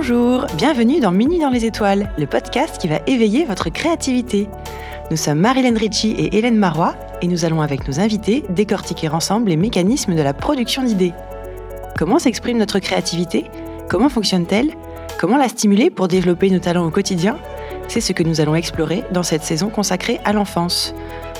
[0.00, 4.48] Bonjour, bienvenue dans Mini dans les étoiles, le podcast qui va éveiller votre créativité.
[5.10, 9.48] Nous sommes Marilyn Ritchie et Hélène Marois et nous allons avec nos invités décortiquer ensemble
[9.48, 11.14] les mécanismes de la production d'idées.
[11.98, 13.50] Comment s'exprime notre créativité?
[13.90, 14.70] Comment fonctionne-t-elle?
[15.18, 17.36] Comment la stimuler pour développer nos talents au quotidien?
[17.88, 20.94] C'est ce que nous allons explorer dans cette saison consacrée à l'enfance.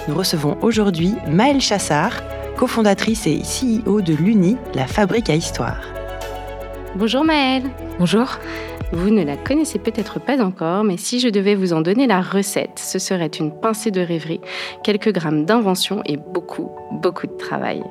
[0.08, 2.24] Nous recevons aujourd'hui Maëlle Chassard,
[2.56, 5.78] cofondatrice et CEO de l'UNI, la fabrique à histoire.
[6.96, 7.64] Bonjour Maëlle.
[7.98, 8.26] Bonjour.
[8.92, 12.22] Vous ne la connaissez peut-être pas encore, mais si je devais vous en donner la
[12.22, 14.40] recette, ce serait une pincée de rêverie,
[14.82, 17.82] quelques grammes d'invention et beaucoup, beaucoup de travail.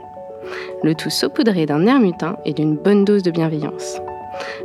[0.83, 3.99] Le tout saupoudré d'un air mutin et d'une bonne dose de bienveillance.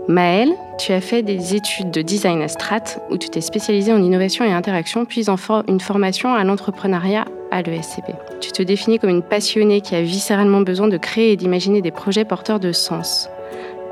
[0.08, 4.02] Maëlle, tu as fait des études de design à Strat, où tu t'es spécialisée en
[4.02, 5.36] innovation et interaction, puis en
[5.68, 8.12] une formation à l'entrepreneuriat à l'ESCP.
[8.40, 11.90] Tu te définis comme une passionnée qui a viscéralement besoin de créer et d'imaginer des
[11.90, 13.28] projets porteurs de sens.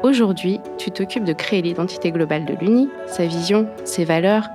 [0.03, 4.49] Aujourd'hui, tu t'occupes de créer l'identité globale de l'UNI, sa vision, ses valeurs,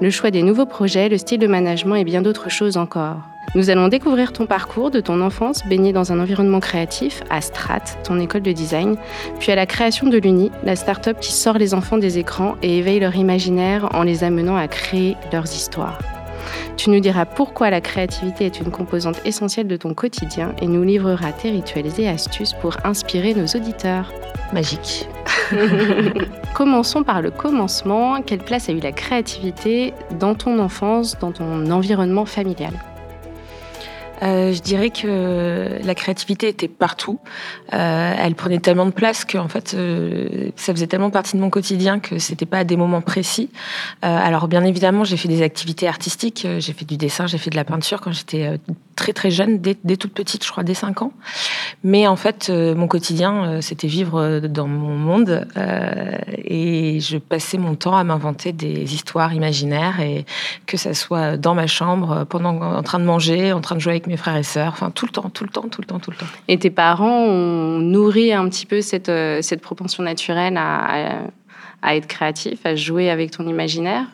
[0.00, 3.16] le choix des nouveaux projets, le style de management et bien d'autres choses encore.
[3.56, 7.82] Nous allons découvrir ton parcours de ton enfance baigné dans un environnement créatif à Strat,
[8.04, 8.94] ton école de design,
[9.40, 12.78] puis à la création de l'UNI, la start-up qui sort les enfants des écrans et
[12.78, 15.98] éveille leur imaginaire en les amenant à créer leurs histoires.
[16.76, 20.84] Tu nous diras pourquoi la créativité est une composante essentielle de ton quotidien et nous
[20.84, 24.12] livreras tes rituels et astuces pour inspirer nos auditeurs.
[24.52, 25.08] Magique.
[26.54, 28.20] Commençons par le commencement.
[28.22, 32.72] Quelle place a eu la créativité dans ton enfance, dans ton environnement familial?
[34.22, 37.18] Euh, je dirais que la créativité était partout.
[37.72, 41.42] Euh, elle prenait tellement de place que en fait, euh, ça faisait tellement partie de
[41.42, 43.50] mon quotidien que c'était pas à des moments précis.
[44.02, 46.46] alors bien évidemment, j'ai fait des activités artistiques.
[46.58, 48.58] J'ai fait du dessin, j'ai fait de la peinture quand j'étais
[48.94, 51.12] très très jeune, dès, toute petite, je crois, dès 5 ans.
[51.84, 55.46] Mais en fait, mon quotidien, c'était vivre dans mon monde
[56.44, 60.24] et je passais mon temps à m'inventer des histoires imaginaires et
[60.66, 63.92] que ça soit dans ma chambre, pendant en train de manger, en train de jouer
[63.92, 65.98] avec mes frères et sœurs, enfin tout le temps, tout le temps, tout le temps,
[65.98, 66.26] tout le temps.
[66.48, 71.22] Et tes parents ont nourri un petit peu cette, euh, cette propension naturelle à,
[71.82, 74.06] être créatif, à jouer avec ton imaginaire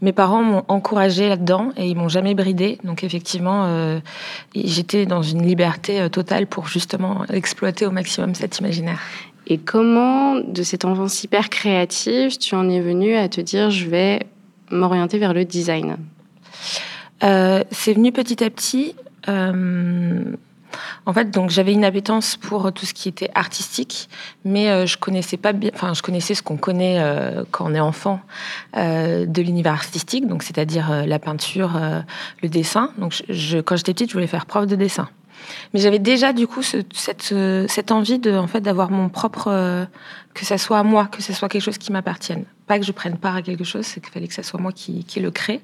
[0.00, 2.78] Mes parents m'ont encouragé là-dedans et ils m'ont jamais bridé.
[2.84, 4.00] Donc effectivement, euh,
[4.54, 9.00] j'étais dans une liberté euh, totale pour justement exploiter au maximum cet imaginaire.
[9.46, 13.86] Et comment, de cette enfance hyper créative, tu en es venu à te dire je
[13.86, 14.20] vais
[14.70, 15.96] m'orienter vers le design?
[17.22, 18.94] C'est venu petit à petit.
[19.28, 20.22] Euh,
[21.06, 24.08] en fait, donc j'avais une appétence pour tout ce qui était artistique,
[24.44, 25.70] mais euh, je connaissais pas bien.
[25.74, 28.20] Enfin, je connaissais ce qu'on connaît euh, quand on est enfant
[28.74, 31.80] de l'univers artistique, donc c'est-à-dire la peinture,
[32.42, 32.90] le dessin.
[32.98, 35.08] Donc, je, quand j'étais petite, je voulais faire prof de dessin.
[35.72, 39.86] Mais j'avais déjà du coup cette, envie de, en fait, d'avoir mon propre,
[40.34, 42.44] que ça soit à moi, que ce soit quelque chose qui m'appartienne.
[42.66, 44.72] Pas que je prenne part à quelque chose, c'est qu'il fallait que ça soit moi
[44.72, 45.60] qui, le crée.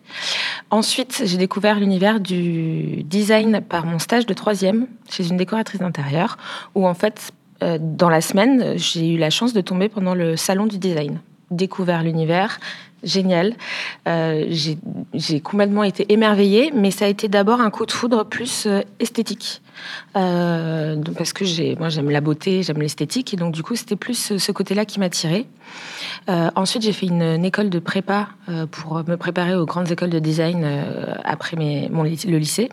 [0.70, 6.36] Ensuite, j'ai découvert l'univers du design par mon stage de troisième chez une décoratrice d'intérieur,
[6.74, 7.32] où en fait,
[7.62, 11.20] euh, dans la semaine, j'ai eu la chance de tomber pendant le salon du design
[11.50, 12.58] découvert l'univers,
[13.02, 13.54] génial.
[14.08, 14.46] Euh,
[15.14, 18.80] j'ai complètement été émerveillée, mais ça a été d'abord un coup de foudre plus euh,
[19.00, 19.62] esthétique.
[20.16, 24.36] Euh, parce que moi j'aime la beauté, j'aime l'esthétique, et donc du coup c'était plus
[24.38, 25.46] ce côté-là qui m'a tirée.
[26.28, 28.28] ensuite j'ai fait une, école de prépa
[28.70, 30.66] pour me préparer aux grandes écoles de design
[31.24, 31.56] après
[31.90, 32.68] mon, le lycée.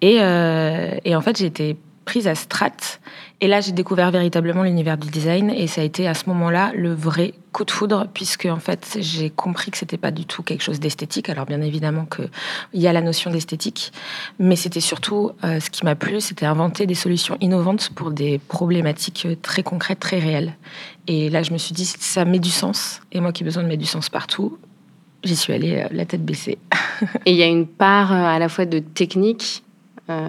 [0.00, 2.98] Et, et en fait été prise à Strat.
[3.40, 5.50] Et là, j'ai découvert véritablement l'univers du design.
[5.50, 8.98] Et ça a été à ce moment-là le vrai coup de foudre, puisque en fait,
[9.00, 11.28] j'ai compris que c'était pas du tout quelque chose d'esthétique.
[11.28, 12.28] Alors, bien évidemment qu'il
[12.74, 13.92] y a la notion d'esthétique,
[14.38, 18.38] mais c'était surtout euh, ce qui m'a plu, c'était inventer des solutions innovantes pour des
[18.38, 20.56] problématiques très concrètes, très réelles.
[21.06, 23.00] Et là, je me suis dit, ça met du sens.
[23.12, 24.58] Et moi qui ai besoin de mettre du sens partout,
[25.24, 26.58] j'y suis allée euh, la tête baissée.
[27.26, 29.62] et il y a une part euh, à la fois de technique
[30.10, 30.28] euh,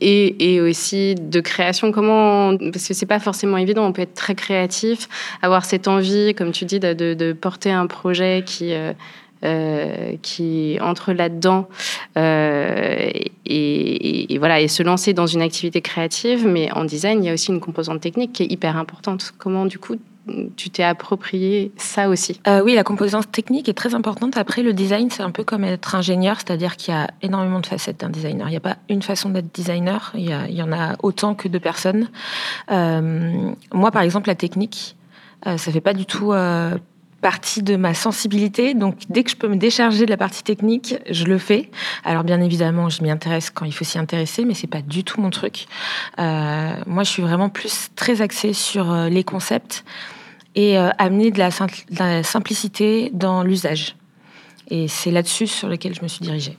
[0.00, 1.92] et, aussi de création.
[1.92, 3.86] Comment parce que c'est pas forcément évident.
[3.86, 5.08] On peut être très créatif,
[5.42, 8.92] avoir cette envie, comme tu dis, de, porter un projet qui euh,
[9.44, 11.68] euh, entre là-dedans
[12.16, 16.46] et, et, voilà et se lancer dans une activité créative.
[16.46, 19.32] Mais en design, il y a aussi une composante technique qui est hyper importante.
[19.38, 19.96] Comment du coup
[20.56, 22.40] tu t'es approprié ça aussi?
[22.48, 24.36] Euh, Oui, la composante technique est très importante.
[24.36, 27.66] Après, le design, c'est un peu comme être ingénieur, c'est-à-dire qu'il y a énormément de
[27.66, 28.48] facettes d'un designer.
[28.48, 31.58] Il n'y a pas une façon d'être designer, il y, en a autant que de
[31.58, 32.08] personnes.
[32.70, 34.96] Euh, moi, par exemple, la technique,
[35.46, 36.32] euh, ça fait pas du tout
[37.22, 38.74] partie de ma sensibilité.
[38.74, 41.70] Donc, dès que je peux me décharger de la partie technique, je le fais.
[42.04, 45.04] Alors, bien évidemment, je m'y intéresse quand il faut s'y intéresser, mais c'est pas du
[45.04, 45.66] tout mon truc.
[46.18, 49.84] moi, je suis vraiment plus très axée sur les concepts
[50.56, 53.94] et amener de la, simplicité dans l'usage.
[54.68, 56.56] Et c'est là-dessus sur lequel je me suis dirigée.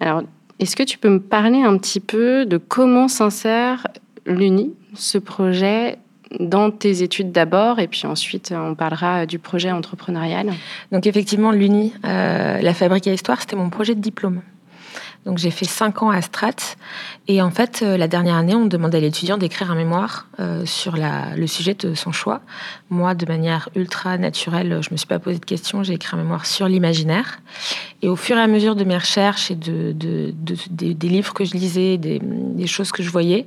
[0.00, 0.22] Alors,
[0.58, 3.88] est-ce que tu peux me parler un petit peu de comment s'insère
[4.26, 5.98] l'UNI, ce projet
[6.38, 10.52] dans tes études d'abord, et puis ensuite on parlera du projet entrepreneurial?
[10.92, 14.40] Donc effectivement, l'UNI, euh, la fabrique à histoire, c'était mon projet de diplôme.
[15.24, 16.76] Donc j'ai fait cinq ans à Strat.
[17.28, 20.66] Et en fait, euh, la dernière année, on demandait à l'étudiant d'écrire un mémoire euh,
[20.66, 22.40] sur le sujet de son choix.
[22.90, 25.84] Moi, de manière ultra naturelle, je me suis pas posé de questions.
[25.84, 27.40] J'ai écrit un mémoire sur l'imaginaire.
[28.02, 31.52] Et au fur et à mesure de mes recherches et de, des livres que je
[31.52, 32.20] lisais, des,
[32.66, 33.46] choses que je voyais,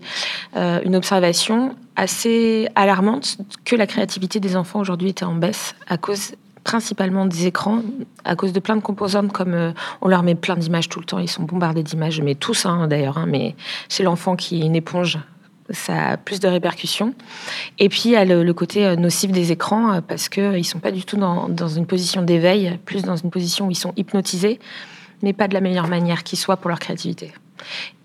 [0.56, 5.98] euh, une observation assez alarmante que la créativité des enfants aujourd'hui était en baisse à
[5.98, 6.34] cause
[6.66, 7.82] principalement des écrans
[8.26, 9.72] à cause de plein de composantes comme euh,
[10.02, 12.88] on leur met plein d'images tout le temps, ils sont bombardés d'images, mais tous hein,
[12.88, 13.56] d'ailleurs, hein, mais
[13.88, 15.20] chez l'enfant qui est une éponge,
[15.70, 17.14] ça a plus de répercussions.
[17.78, 20.64] Et puis il y a le, côté euh, nocif des écrans euh, parce qu'ils ne
[20.64, 23.94] sont pas du tout dans, une position d'éveil, plus dans une position où ils sont
[23.96, 24.60] hypnotisés,
[25.22, 27.32] mais pas de la meilleure manière qui soit pour leur créativité.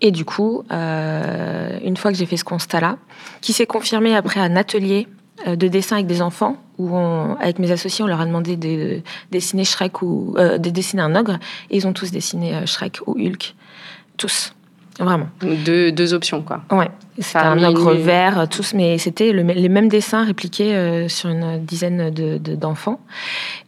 [0.01, 2.97] Et du coup, une fois que j'ai fait ce constat-là,
[3.41, 5.07] qui s'est confirmé après un atelier
[5.47, 6.97] de dessin avec des enfants où
[7.39, 9.01] avec mes associés, on leur a demandé de
[9.31, 11.37] dessiner Shrek ou euh, de dessiner un ogre
[11.69, 13.55] et ils ont tous dessiné euh, Shrek ou Hulk,
[14.17, 14.53] tous.
[14.99, 15.29] Vraiment.
[15.41, 16.61] Deux, deux options, quoi.
[16.71, 16.89] Ouais.
[17.19, 22.09] C'était un ogre vert, tous, mais c'était les mêmes dessins répliqués euh, sur une dizaine
[22.09, 22.99] d'enfants.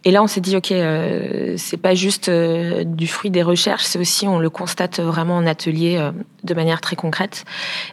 [0.04, 3.42] De, et là, on s'est dit, OK, euh, c'est pas juste euh, du fruit des
[3.42, 6.10] recherches, c'est aussi, on le constate vraiment en atelier
[6.42, 7.44] de manière très concrète.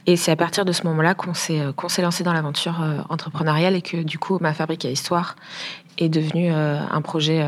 [0.07, 3.75] Et c'est à partir de ce moment-là qu'on s'est qu'on s'est lancé dans l'aventure entrepreneuriale
[3.75, 5.35] et que, du coup, ma fabrique à histoire
[5.97, 7.45] est devenue un projet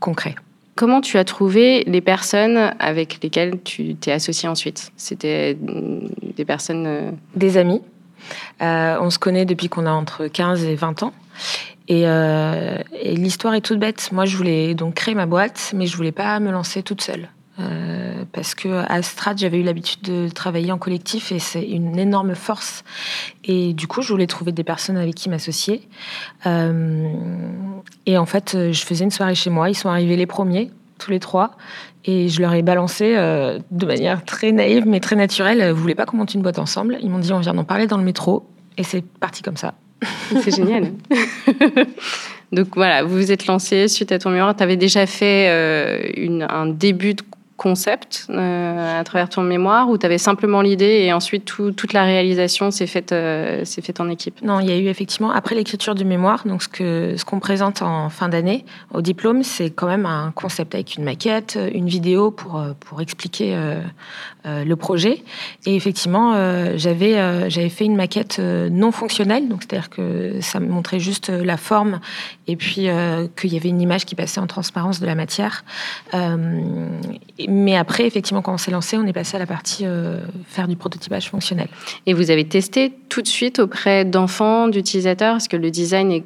[0.00, 0.34] concret.
[0.76, 4.92] Comment tu as trouvé les personnes avec lesquelles tu t'es associé ensuite?
[4.96, 6.86] C'était des personnes...
[6.86, 7.80] Euh, des amis.
[8.60, 11.14] Euh, on se connaît depuis qu'on a entre 15 et 20 ans.
[11.90, 14.10] Euh, et, l'histoire est toute bête.
[14.12, 17.30] Moi, je voulais donc créer ma boîte, mais je voulais pas me lancer toute seule.
[18.32, 22.34] Parce que à Strat, j'avais eu l'habitude de travailler en collectif et c'est une énorme
[22.34, 22.84] force.
[23.44, 25.88] Et du coup, je voulais trouver des personnes avec qui m'associer.
[26.46, 29.70] et en fait, je faisais une soirée chez moi.
[29.70, 31.52] Ils sont arrivés les premiers tous les trois.
[32.04, 35.72] Et je leur ai balancé euh, de manière très naïve, mais très naturelle.
[35.72, 36.98] Vous voulez pas qu'on monte une boîte ensemble?
[37.02, 38.46] Ils m'ont dit on vient d'en parler dans le métro.
[38.78, 39.74] Et c'est parti comme ça.
[40.42, 40.92] C'est génial.
[42.52, 44.54] Donc voilà, vous vous êtes lancé suite à ton mémoire.
[44.54, 47.22] Tu avais déjà fait euh, une, un début de
[47.56, 52.04] concept euh, à travers ton mémoire ou tu avais simplement l'idée et ensuite toute la
[52.04, 54.42] réalisation s'est faite, euh, faite en équipe?
[54.42, 57.40] Non, il y a eu effectivement, après l'écriture du mémoire, donc ce, que, ce qu'on
[57.40, 61.88] présente en fin d'année au diplôme, c'est quand même un concept avec une maquette, une
[61.88, 63.80] vidéo pour, euh, pour expliquer euh,
[64.46, 65.22] euh, le projet.
[65.64, 66.34] Et effectivement,
[66.76, 72.00] j'avais, fait une maquette non fonctionnelle, c'est-à-dire que ça me montrait juste la forme
[72.46, 72.88] et puis
[73.36, 75.64] qu'il y avait une image qui passait en transparence de la matière.
[77.46, 80.68] Mais après, effectivement, quand on s'est lancé, on est passé à la partie euh, faire
[80.68, 81.68] du prototypage fonctionnel.
[82.06, 86.24] Et vous avez testé tout de suite auprès d'enfants, d'utilisateurs, parce que le design est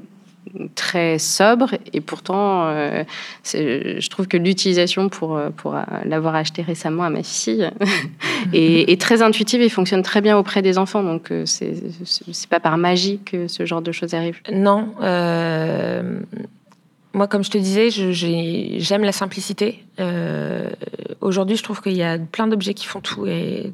[0.74, 3.04] très sobre et pourtant euh,
[3.44, 7.70] je trouve que l'utilisation pour, euh, pour l'avoir acheté récemment à ma fille
[8.52, 11.02] est, est, très intuitive et fonctionne très bien auprès des enfants.
[11.02, 11.74] Donc c'est
[12.32, 14.40] c'est pas par magie que ce genre de choses arrive.
[14.50, 14.94] Non
[17.12, 19.84] moi, comme je te disais, j'aime la simplicité.
[19.98, 20.70] Euh,
[21.20, 23.72] aujourd'hui, je trouve qu'il y a plein d'objets qui font tout et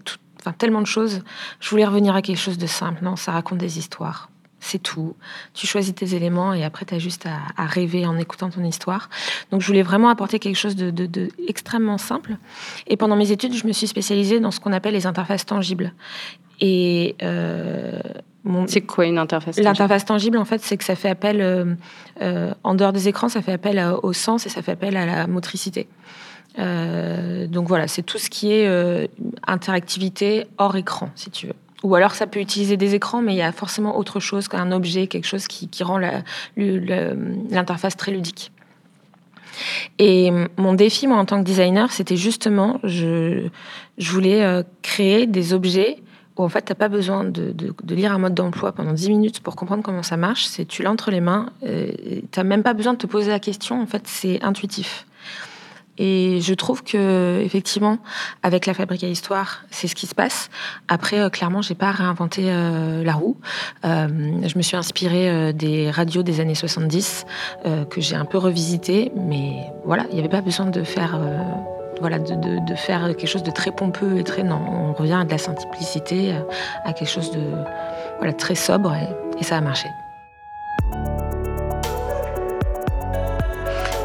[0.53, 1.23] tellement de choses.
[1.61, 3.03] Je voulais revenir à quelque chose de simple.
[3.03, 4.31] Non, ça raconte des histoires.
[4.59, 5.15] C'est tout.
[5.55, 9.11] Tu choisis tes éléments et après, tu as juste à, rêver en écoutant ton histoire.
[9.51, 11.29] Donc, je voulais vraiment apporter quelque chose de, de,
[11.99, 12.37] simple.
[12.87, 15.93] Et pendant mes études, je me suis spécialisée dans ce qu'on appelle les interfaces tangibles.
[16.61, 18.01] Et euh,
[18.67, 21.75] c'est quoi une interface L'interface tangible, en fait, c'est que ça fait appel, euh,
[22.23, 25.07] euh, en dehors des écrans, ça fait appel au sens et ça fait appel à
[25.07, 25.89] la motricité.
[26.59, 29.11] Euh, donc voilà, c'est tout ce qui est
[29.47, 31.55] interactivité hors écran, si tu veux.
[31.83, 34.73] Ou alors ça peut utiliser des écrans, mais il y a forcément autre chose qu'un
[34.73, 36.01] objet, quelque chose qui, qui rend
[36.57, 38.53] l'interface très ludique.
[39.99, 43.49] Et mon défi, moi, en tant que designer, c'était justement, je,
[43.99, 45.99] je voulais créer des objets
[46.37, 47.55] où en fait, tu n'as pas besoin de,
[47.89, 50.47] lire un mode d'emploi pendant 10 minutes pour comprendre comment ça marche.
[50.47, 51.91] C'est tu l'as entre les mains, euh,
[52.31, 55.07] tu n'as même pas besoin de te poser la question, en fait, c'est intuitif.
[55.99, 57.99] Et je trouve que effectivement,
[58.43, 60.51] avec la fabrique à histoire, c'est ce qui se passe.
[60.89, 63.39] Après, euh, clairement, j'ai pas réinventé euh, la roue.
[63.83, 67.25] je me suis inspirée des radios des années 70
[67.89, 69.55] que j'ai un peu revisité, mais
[69.87, 71.19] voilà, il n'y avait pas besoin de faire
[72.01, 74.61] voilà, de, faire quelque chose de très pompeux et très non.
[74.71, 76.35] On revient à de la simplicité,
[76.85, 77.41] à quelque chose de
[78.19, 79.89] voilà, très sobre et, ça a marché.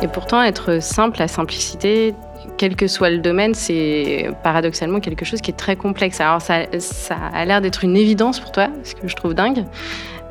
[0.01, 2.15] Et pourtant, être simple, la simplicité,
[2.57, 6.19] quel que soit le domaine, c'est paradoxalement quelque chose qui est très complexe.
[6.19, 9.65] Alors ça, ça a l'air d'être une évidence pour toi, ce que je trouve dingue.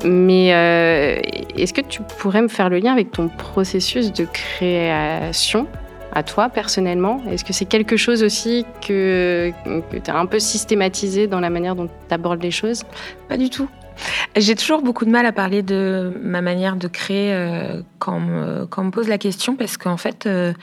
[0.03, 1.21] Mais euh,
[1.55, 5.67] est-ce que tu pourrais me faire le lien avec ton processus de création?
[6.11, 7.21] À toi personnellement?
[7.29, 9.51] Est-ce que c'est quelque chose aussi que,
[9.91, 12.83] tu as un peu systématisé dans la manière dont tu abordes les choses?
[13.29, 13.67] Pas du tout.
[14.35, 18.19] J'ai toujours beaucoup de mal à parler de ma manière de créer euh, quand, on
[18.19, 20.53] me, quand, on me, pose la question parce qu'en fait, euh,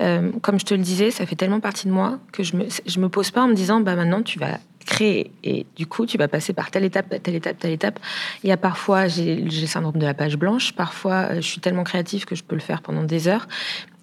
[0.00, 2.64] euh, comme je te le disais, ça fait tellement partie de moi que je me,
[2.84, 6.06] je me pose pas en me disant bah maintenant tu vas créer et du coup
[6.06, 7.98] tu vas passer par telle étape, telle étape, telle étape.
[8.44, 11.84] Il y a parfois j'ai le syndrome de la page blanche, parfois je suis tellement
[11.84, 13.48] créative que je peux le faire pendant des heures.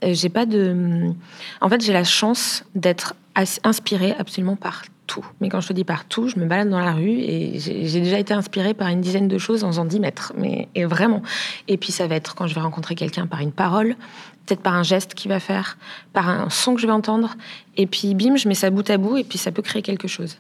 [0.02, 1.12] J'ai pas de,
[1.62, 3.16] en fait j'ai la chance d'être
[3.64, 5.26] inspirée absolument par tout.
[5.42, 8.20] Mais quand je te dis partout, je me balade dans la rue et j'ai déjà
[8.20, 10.34] été inspirée par une dizaine de choses en faisant 10 mètres.
[10.38, 11.22] Mais vraiment.
[11.68, 13.96] Et puis ça va être quand je vais rencontrer quelqu'un par une parole,
[14.46, 15.78] peut-être par un geste qu'il va faire,
[16.14, 17.36] par un son que je vais entendre.
[17.76, 20.08] Et puis bim, je mets ça bout à bout et puis ça peut créer quelque
[20.08, 20.38] chose.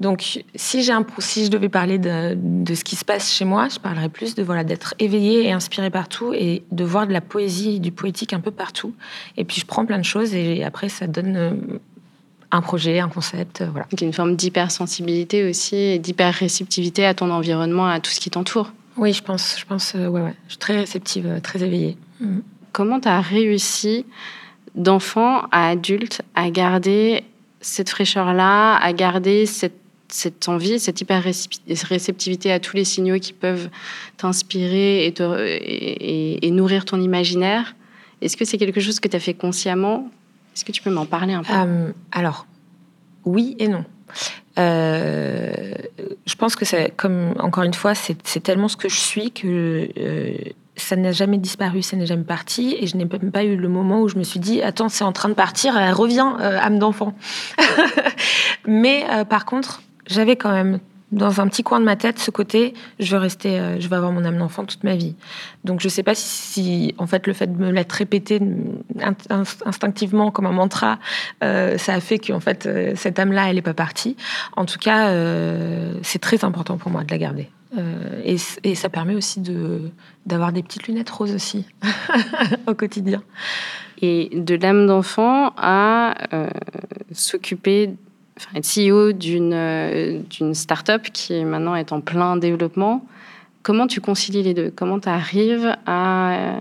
[0.00, 3.68] Donc, si, un, si je devais parler de, de, ce qui se passe chez moi,
[3.68, 7.20] je parlerais plus de voilà d'être éveillée et inspirée partout et de voir de la
[7.20, 8.94] poésie du poétique un peu partout.
[9.36, 11.50] Et puis, je prends plein de choses et après, ça donne euh,
[12.50, 13.86] un projet, un concept, euh, voilà.
[13.90, 18.72] Donc une forme d'hypersensibilité aussi et d'hyper-réceptivité à ton environnement, à tout ce qui t'entoure.
[18.96, 20.34] Oui, je pense, je pense, euh, ouais, ouais.
[20.46, 21.96] Je suis très réceptive, très éveillée.
[22.20, 22.40] Mm.
[22.72, 24.04] Comment tu as réussi
[24.74, 27.24] d'enfant à adulte à garder
[27.62, 29.78] cette fraîcheur-là, à garder cette,
[30.08, 33.70] cette envie, cette hyper-réceptivité à tous les signaux qui peuvent
[34.18, 37.74] t'inspirer et, nourrir ton imaginaire.
[38.20, 40.10] Est-ce que c'est quelque chose que tu as fait consciemment?
[40.54, 41.52] Est-ce que tu peux m'en parler un peu?
[41.52, 42.46] Euh, Alors,
[43.24, 43.84] oui et non.
[44.58, 45.72] Euh,
[46.26, 49.88] je pense que c'est comme encore une fois, c'est tellement ce que je suis que
[49.96, 50.36] euh,
[50.76, 53.68] ça n'a jamais disparu, ça n'est jamais parti, et je n'ai même pas eu le
[53.68, 56.78] moment où je me suis dit attends, c'est en train de partir, elle revient, âme
[56.78, 57.14] d'enfant.
[58.66, 60.80] Mais par contre, j'avais quand même
[61.12, 63.96] dans un petit coin de ma tête ce côté je veux rester euh, je veux
[63.96, 65.14] avoir mon âme d'enfant toute ma vie.
[65.64, 68.40] Donc je sais pas si, en fait le fait de me l'être répété
[69.64, 70.98] instinctivement comme un mantra
[71.44, 74.16] euh, ça a fait qu'en fait euh, cette âme là elle est pas partie.
[74.56, 75.12] En tout cas
[76.02, 77.48] c'est très important pour moi de la garder
[78.24, 79.80] et, et, ça permet aussi de
[80.26, 81.66] d'avoir des petites lunettes roses aussi
[82.66, 83.22] au quotidien.
[84.00, 86.14] Et de l'âme d'enfant à
[87.12, 87.90] s'occuper
[88.36, 93.04] enfin, être CEO d'une euh, d'une start-up qui maintenant est en plein développement.
[93.62, 94.72] Comment tu concilies les deux?
[94.74, 96.60] Comment tu arrives à euh,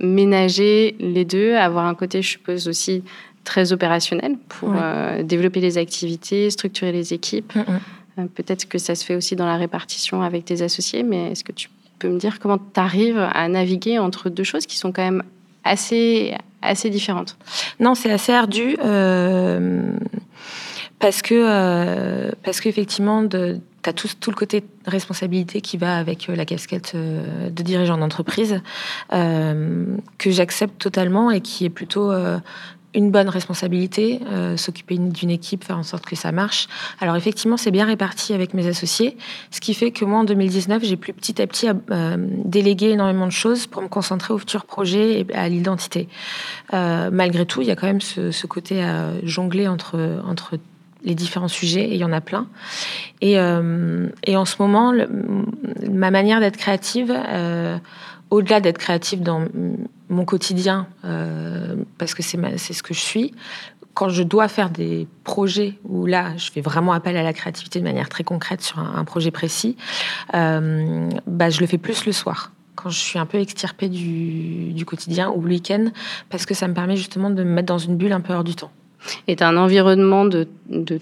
[0.00, 3.02] ménager les deux, avoir un côté, je suppose, aussi
[3.44, 7.52] très opérationnel pour euh, développer les activités, structurer les équipes?
[8.26, 11.52] Peut-être que ça se fait aussi dans la répartition avec tes associés, mais est-ce que
[11.52, 15.02] tu peux me dire comment tu arrives à naviguer entre deux choses qui sont quand
[15.02, 15.22] même
[15.64, 16.34] assez,
[16.84, 17.36] différentes?
[17.78, 18.76] Non, c'est assez ardu.
[18.82, 19.92] Euh
[21.00, 26.28] parce que euh, parce qu'effectivement, tu as tout, tout, le côté responsabilité qui va avec
[26.28, 28.60] euh, la casquette euh, de dirigeant d'entreprise,
[29.10, 32.12] que j'accepte totalement et qui est plutôt
[32.94, 34.20] une bonne responsabilité,
[34.56, 36.66] s'occuper d'une équipe, faire en sorte que ça marche.
[37.00, 39.16] Alors effectivement, c'est bien réparti avec mes associés,
[39.50, 41.68] ce qui fait que moi, en 2019, j'ai plus petit à petit
[42.44, 46.08] délégué énormément de choses pour me concentrer au futur projet et à l'identité.
[46.72, 50.58] malgré tout, il y a quand même ce, côté à jongler entre, entre
[51.04, 52.46] les différents sujets, et il y en a plein.
[53.20, 54.92] Et, euh, et en ce moment,
[55.90, 57.78] ma manière d'être créative, euh,
[58.30, 59.46] au-delà d'être créative dans
[60.08, 63.34] mon quotidien, euh, parce que c'est ce que je suis,
[63.94, 67.80] quand je dois faire des projets où là, je fais vraiment appel à la créativité
[67.80, 69.76] de manière très concrète sur un, projet précis,
[70.32, 74.86] bah, je le fais plus le soir quand je suis un peu extirpée du, du
[74.86, 75.90] quotidien ou le week-end,
[76.30, 78.44] parce que ça me permet justement de me mettre dans une bulle un peu hors
[78.44, 78.70] du temps.
[79.28, 80.46] As un environnement de,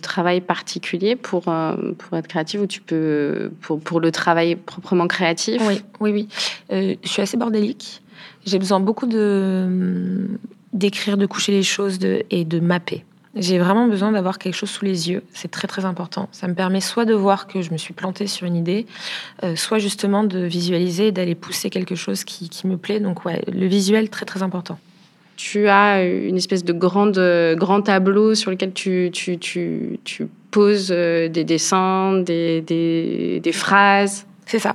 [0.01, 5.07] travail particulier pour, euh, pour être créatif ou tu peux pour, pour, le travail proprement
[5.07, 6.29] créatif Oui, oui, oui.
[6.73, 8.03] Euh, je suis assez bordélique.
[8.47, 10.29] J'ai besoin beaucoup de
[10.73, 13.05] d'écrire, de coucher les choses et de mapper.
[13.35, 15.23] J'ai vraiment besoin d'avoir quelque chose sous les yeux.
[15.33, 16.29] C'est très très important.
[16.33, 18.87] Ça me permet soit de voir que je me suis plantée sur une idée,
[19.45, 23.01] euh, soit justement de visualiser et d'aller pousser quelque chose qui, qui me plaît.
[23.01, 24.79] Donc ouais, le visuel très très important
[25.39, 27.19] tu as une espèce de grande,
[27.57, 33.53] grand tableau sur lequel tu, tu, tu, tu poses euh, des dessins, des, des, des
[33.53, 34.27] phrases.
[34.47, 34.75] C'est ça.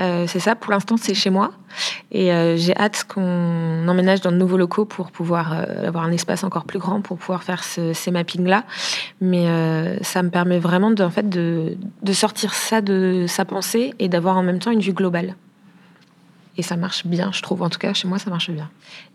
[0.00, 0.56] Euh, c'est ça.
[0.56, 1.50] Pour l'instant, c'est chez moi.
[2.12, 6.44] Et euh, j'ai hâte qu'on emménage dans de nouveaux locaux pour pouvoir avoir un espace
[6.44, 8.64] encore plus grand pour pouvoir faire ces mappings-là.
[9.20, 9.46] Mais
[10.02, 14.08] ça me permet vraiment de, en fait, de, de sortir ça de sa pensée et
[14.08, 15.34] d'avoir en même temps une vue globale.
[16.60, 17.62] Et ça marche bien, je trouve.
[17.62, 18.68] En tout cas, chez moi, ça marche bien.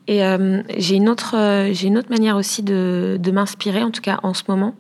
[0.08, 4.20] Et euh, j'ai une autre, euh, une autre manière aussi de, m'inspirer, en tout cas
[4.24, 4.74] en ce moment,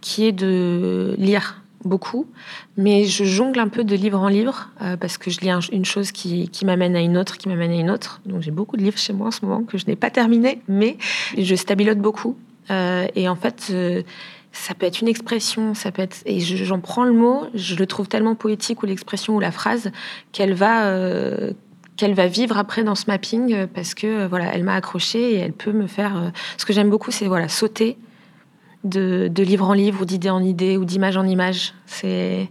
[0.00, 2.28] qui est de lire beaucoup,
[2.76, 5.84] mais je jongle un peu de livre en livre euh, parce que je lis une
[5.84, 8.20] chose qui, qui m'amène à une autre, qui m'amène à une autre.
[8.24, 10.62] Donc j'ai beaucoup de livres chez moi en ce moment que je n'ai pas terminé,
[10.68, 10.98] mais
[11.36, 12.36] je stabilote beaucoup.
[12.70, 13.74] et en fait,
[14.52, 17.86] ça peut être une expression, ça peut être et j'en prends le mot, je le
[17.88, 19.90] trouve tellement poétique ou l'expression ou la phrase
[20.30, 21.52] qu'elle va
[22.02, 25.34] qu'elle va vivre après dans ce mapping euh, parce que euh, voilà, elle m'a accroché
[25.34, 26.16] et elle peut me faire.
[26.16, 27.96] Euh, ce que j'aime beaucoup, c'est voilà sauter
[28.82, 31.74] de, livre en livre ou d'idée en idée ou d'image en image.
[31.86, 32.48] C'est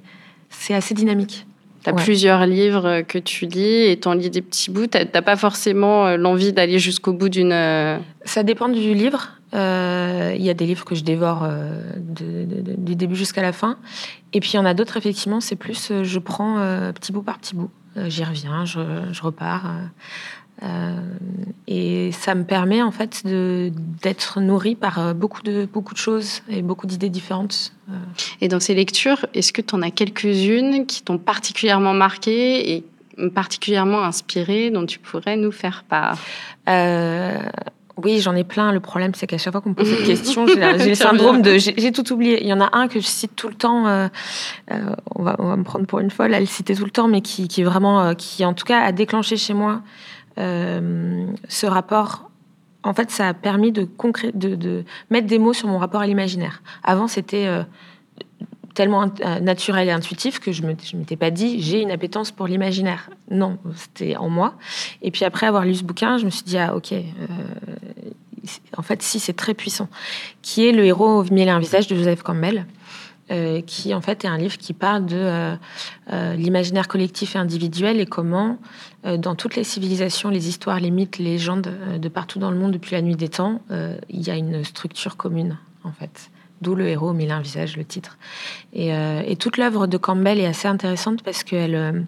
[0.49, 1.45] c'est assez dynamique.
[1.83, 4.87] Tu as plusieurs livres que tu lis et tu en lis des petits bouts.
[4.87, 7.51] Tu n'as pas forcément l'envie d'aller jusqu'au bout d'une.
[8.23, 9.31] Ça dépend du livre.
[9.51, 11.45] Il y a des livres que je dévore
[11.97, 13.77] du début jusqu'à la fin.
[14.31, 16.57] Et puis il y en a d'autres, effectivement, c'est plus je prends
[16.93, 17.71] petit bout par petit bout.
[17.97, 19.65] Euh, j'y reviens, je, repars.
[19.65, 19.85] Euh,
[20.63, 20.99] euh,
[21.67, 26.61] et ça me permet en fait d'être nourrie par beaucoup de, beaucoup de choses et
[26.61, 27.73] beaucoup d'idées différentes.
[28.41, 32.83] Et dans ces lectures, est-ce que tu en as quelques-unes qui t'ont particulièrement marqué et
[33.33, 36.17] particulièrement inspiré, dont tu pourrais nous faire part?
[37.97, 38.71] Oui, j'en ai plein.
[38.71, 41.57] Le problème, c'est qu'à chaque fois qu'on me pose cette question, j'ai le syndrome de
[41.57, 42.41] j'ai tout oublié.
[42.41, 43.87] Il y en a un que je cite tout le temps.
[43.87, 44.07] Euh,
[44.71, 46.91] euh, on, va, on, va, me prendre pour une folle à le citer tout le
[46.91, 49.81] temps, mais qui, qui vraiment, euh, qui en tout cas a déclenché chez moi
[50.37, 52.29] ce rapport.
[52.83, 53.87] En fait, ça a permis de,
[54.33, 56.63] de, de, mettre des mots sur mon rapport à l'imaginaire.
[56.83, 57.47] Avant, c'était
[58.73, 62.47] tellement euh, naturel et intuitif que je ne m'étais pas dit j'ai une appétence pour
[62.47, 63.09] l'imaginaire.
[63.29, 64.55] Non, c'était en moi.
[65.01, 67.03] Et puis après avoir lu ce bouquin, je me suis dit ah ok, euh,
[68.77, 69.89] en fait si c'est très puissant.
[70.41, 72.65] Qui est le héros au miel et un visage de Joseph Campbell.
[73.29, 75.55] Euh, qui en fait est un livre qui parle de
[76.35, 78.57] l'imaginaire collectif et individuel et comment
[79.05, 82.73] dans toutes les civilisations, les histoires, les mythes, les légendes de partout dans le monde
[82.73, 83.61] depuis la nuit des temps,
[84.09, 86.29] il y a une structure commune en fait
[86.61, 88.17] d'où le héros mais un visage, le titre.
[88.75, 92.01] Euh, et, toute l'œuvre de Campbell est assez intéressante parce qu'elle euh,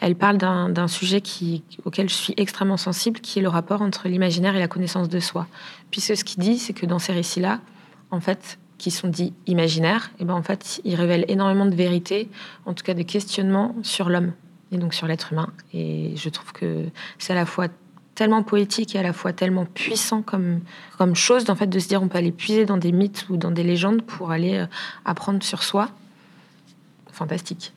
[0.00, 4.08] elle parle d'un sujet qui, auquel je suis extrêmement sensible, qui est le rapport entre
[4.08, 5.46] l'imaginaire et la connaissance de soi.
[5.90, 7.60] Puisque ce qu'il dit, c'est que dans ces récits-là,
[8.10, 11.74] en fait, qui sont dits imaginaires, et eh ben en fait, ils révèlent énormément de
[11.74, 12.28] vérité,
[12.66, 14.32] en tout cas de questionnements sur l'homme
[14.72, 15.48] et donc sur l'être humain.
[15.72, 16.84] Et je trouve que
[17.18, 17.68] c'est à la fois
[18.14, 20.60] tellement poétique et à la fois tellement puissant comme,
[20.98, 23.36] comme chose, en fait, de se dire on peut aller puiser dans des mythes ou
[23.36, 24.66] dans des légendes pour aller euh,
[25.04, 25.90] apprendre sur soi
[27.14, 27.72] fantastique.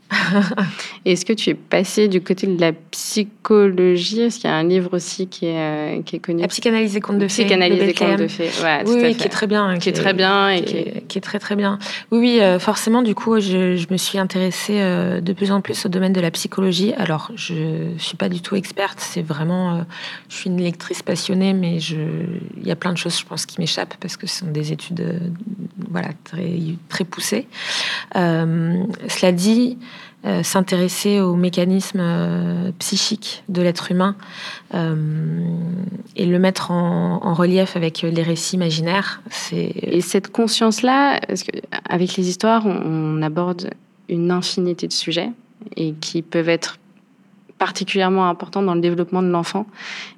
[1.06, 4.22] Est-ce que tu es passé du côté de la psychologie?
[4.22, 6.42] Est-ce qu'il y a un livre aussi qui est, euh, qui est connu?
[6.42, 7.44] La psychanalyse des contes de fées.
[7.44, 8.50] Psychanalyse des contes de fées,
[8.86, 9.78] oui, qui est très bien.
[9.78, 11.78] Qui, est, très bien et qui est, qui est, très très bien.
[12.12, 15.62] Oui, oui, euh, forcément, du coup, je, je me suis intéressée euh, de plus en
[15.62, 16.94] plus au domaine de la psychologie.
[16.98, 19.86] Alors, je suis pas du tout experte, c'est vraiment...
[20.30, 21.98] je suis une lectrice passionnée, mais je,
[22.58, 24.72] il y a plein de choses, je pense, qui m'échappent parce que ce sont des
[24.72, 25.32] études
[25.90, 27.48] voilà, très, très poussées.
[28.14, 29.78] cela dit,
[30.26, 34.16] euh, s'intéresser aux mécanismes euh, psychiques de l'être humain
[34.74, 35.46] euh,
[36.16, 39.22] et le mettre en, relief avec les récits imaginaires.
[39.52, 41.20] Et cette conscience-là,
[41.88, 43.70] avec les histoires, on, aborde
[44.10, 45.30] une infinité de sujets
[45.76, 46.80] et qui peuvent être
[47.60, 49.68] particulièrement importants dans le développement de l'enfant.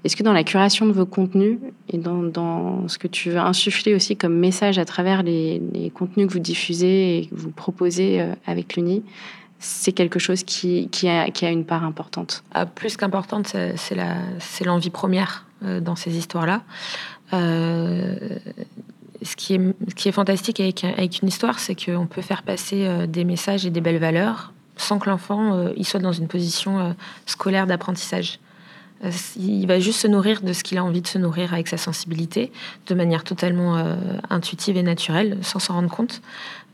[0.06, 1.58] Est-ce que dans la curation de vos contenus
[1.90, 6.34] et dans, ce que tu veux insuffler aussi comme message à travers les, contenus que
[6.34, 9.04] vous diffusez et que vous proposez avec l'UNI,
[9.60, 12.43] c'est quelque chose qui, a, une part importante.
[12.54, 16.62] Ah, plus qu'importante, c'est l'envie première euh, dans ces histoires-là.
[17.34, 18.15] Euh,
[19.22, 23.26] ce, qui est, fantastique avec, avec une histoire, c'est qu'on peut faire passer euh, des
[23.26, 26.95] messages et des belles valeurs sans que l'enfant il soit dans une position
[27.26, 28.39] scolaire d'apprentissage.
[29.38, 31.78] Il va juste se nourrir de ce qu'il a envie de se nourrir avec sa
[31.78, 32.52] sensibilité,
[32.88, 33.82] de manière totalement
[34.30, 36.22] intuitive et naturelle, sans s'en rendre compte.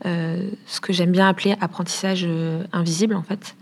[0.04, 3.56] Euh, ce que j'aime bien appeler apprentissage euh, invisible en fait.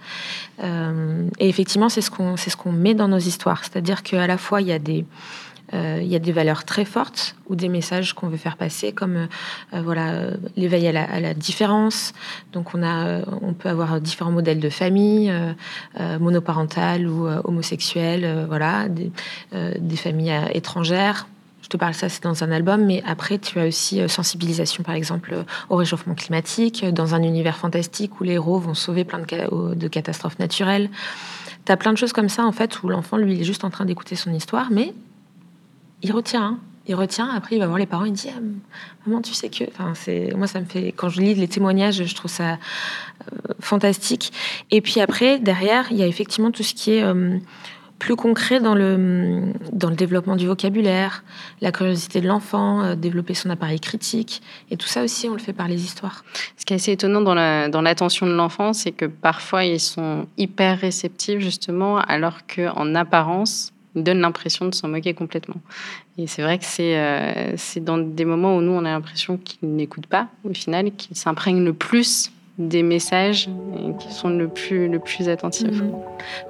[0.64, 4.37] Euh, et effectivement, c'est ce qu'on ce qu'on met dans nos histoires, c'est-à-dire qu'à la
[4.37, 5.05] fois il y a des
[5.72, 9.29] il y a des valeurs très fortes ou des messages qu'on veut faire passer, comme
[9.72, 12.12] voilà l'éveil à la, différence.
[12.53, 15.33] Donc on a, on peut avoir différents modèles de famille,
[16.20, 19.11] monoparentales ou homosexuelles, voilà, des,
[19.96, 21.27] familles étrangères
[21.64, 24.83] je te parle ça, c'est dans un album, mais après, tu as aussi euh, sensibilisation,
[24.83, 28.74] par exemple, euh, au réchauffement climatique, euh, dans un univers fantastique où les héros vont
[28.74, 30.90] sauver plein de, de catastrophes naturelles.
[31.64, 33.64] Tu as plein de choses comme ça, en fait, où l'enfant, lui, il est juste
[33.64, 34.92] en train d'écouter son histoire, mais
[36.04, 36.44] il retient.
[36.44, 36.58] Hein.
[36.86, 38.40] Il retient, après, il va voir les parents, il dit ah,
[39.06, 39.64] Maman, tu sais que.
[39.64, 39.94] Enfin.
[40.36, 40.88] Moi, ça me fait.
[40.88, 42.58] Quand je lis les témoignages, je trouve ça
[43.58, 44.32] fantastique.
[44.70, 47.02] Et puis après, derrière, il y a effectivement tout ce qui est
[47.98, 51.24] plus concret dans le, dans le développement du vocabulaire,
[51.60, 54.42] la curiosité de l'enfant, euh, développer son appareil critique.
[54.70, 56.24] Et tout ça aussi, on le fait par les histoires.
[56.56, 59.80] Ce qui est assez étonnant dans, la, dans l'attention de l'enfant, c'est que parfois ils
[59.80, 65.61] sont hyper réceptifs justement, alors qu'en apparence, ils donnent l'impression de s'en moquer complètement.
[66.18, 69.37] Et c'est vrai que c'est, euh, c'est dans des moments où nous, on a l'impression
[69.37, 74.48] qu'ils n'écoutent pas, au final, qu'ils s'imprègnent le plus des messages et qui sont le
[74.48, 75.83] plus, le plus attentifs.
[75.83, 75.92] Mhm.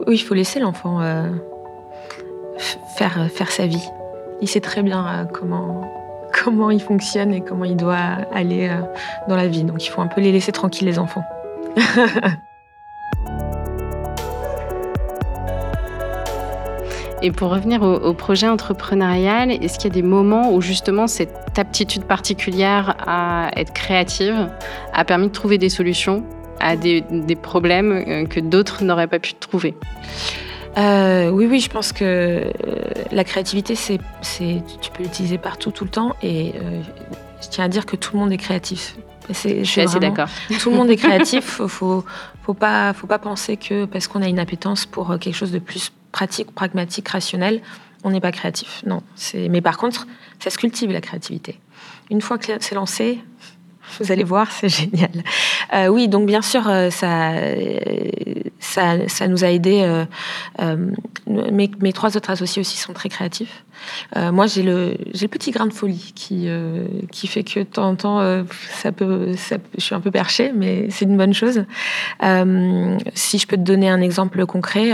[0.06, 1.28] Oui, il faut laisser l'enfant euh,
[2.96, 3.88] faire, faire sa vie.
[4.42, 5.90] Il sait très bien euh, comment,
[6.44, 7.96] comment il fonctionne et comment il doit
[8.32, 8.70] aller
[9.28, 9.64] dans la vie.
[9.64, 11.24] Donc il faut un peu les laisser tranquilles, les enfants.
[17.22, 21.06] Et pour revenir au, au projet entrepreneurial, est-ce qu'il y a des moments où justement
[21.06, 24.48] cette aptitude particulière à être créative
[24.92, 26.24] a permis de trouver des solutions
[26.60, 29.74] à des, des problèmes euh, que d'autres n'auraient pas pu trouver?
[30.76, 32.50] Euh, oui, oui, je pense que euh,
[33.12, 33.98] la créativité, c'est,
[34.80, 36.16] tu peux l'utiliser partout, tout le temps.
[36.22, 36.82] Et euh,
[37.40, 38.96] je tiens à dire que tout le monde est créatif.
[39.28, 40.28] Je suis assez d'accord.
[40.60, 41.44] Tout le monde est créatif.
[41.44, 42.04] Faut, faut,
[42.42, 45.60] faut pas, faut pas penser que parce qu'on a une appétence pour quelque chose de
[45.60, 47.60] plus pratique, pragmatique, rationnel,
[48.04, 48.82] on n'est pas créatif.
[48.86, 49.02] Non.
[49.34, 50.06] Mais par contre,
[50.38, 51.58] ça se cultive la créativité.
[52.08, 53.18] Une fois que c'est lancé,
[54.00, 55.10] vous allez voir, c'est génial.
[55.72, 57.78] Euh, oui, donc bien sûr, euh, ça, euh,
[58.60, 59.82] ça, ça nous a aidé.
[60.60, 60.76] euh,
[61.26, 63.64] mes, trois autres associés aussi sont très créatifs.
[64.14, 66.48] Moi, j'ai le, le petit grain de folie qui,
[67.10, 70.88] qui fait que de temps en temps, ça peut, je suis un peu perchée, mais
[70.90, 71.64] c'est une bonne chose.
[73.14, 74.92] Si je peux te donner un exemple concret,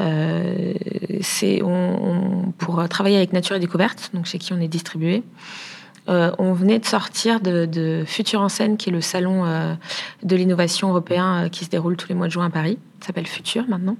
[0.00, 0.74] euh,
[1.20, 1.60] c'est
[2.58, 5.22] pour travailler avec Nature et Découverte, donc chez qui on est distribué.
[6.08, 9.74] euh, on venait de sortir de, de Futur en scène, qui est le salon euh,
[10.22, 12.78] de l'innovation européen qui se déroule tous les mois de juin à Paris.
[13.00, 13.96] Ça s'appelle Futur maintenant.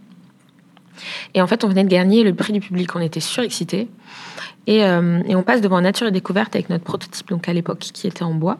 [1.34, 2.94] Et en fait, on venait de gagner le prix du public.
[2.94, 3.88] On était surexcités.
[4.66, 8.06] Et, et on passe devant Nature et Découverte avec notre prototype, donc à l'époque, qui
[8.06, 8.58] était en bois.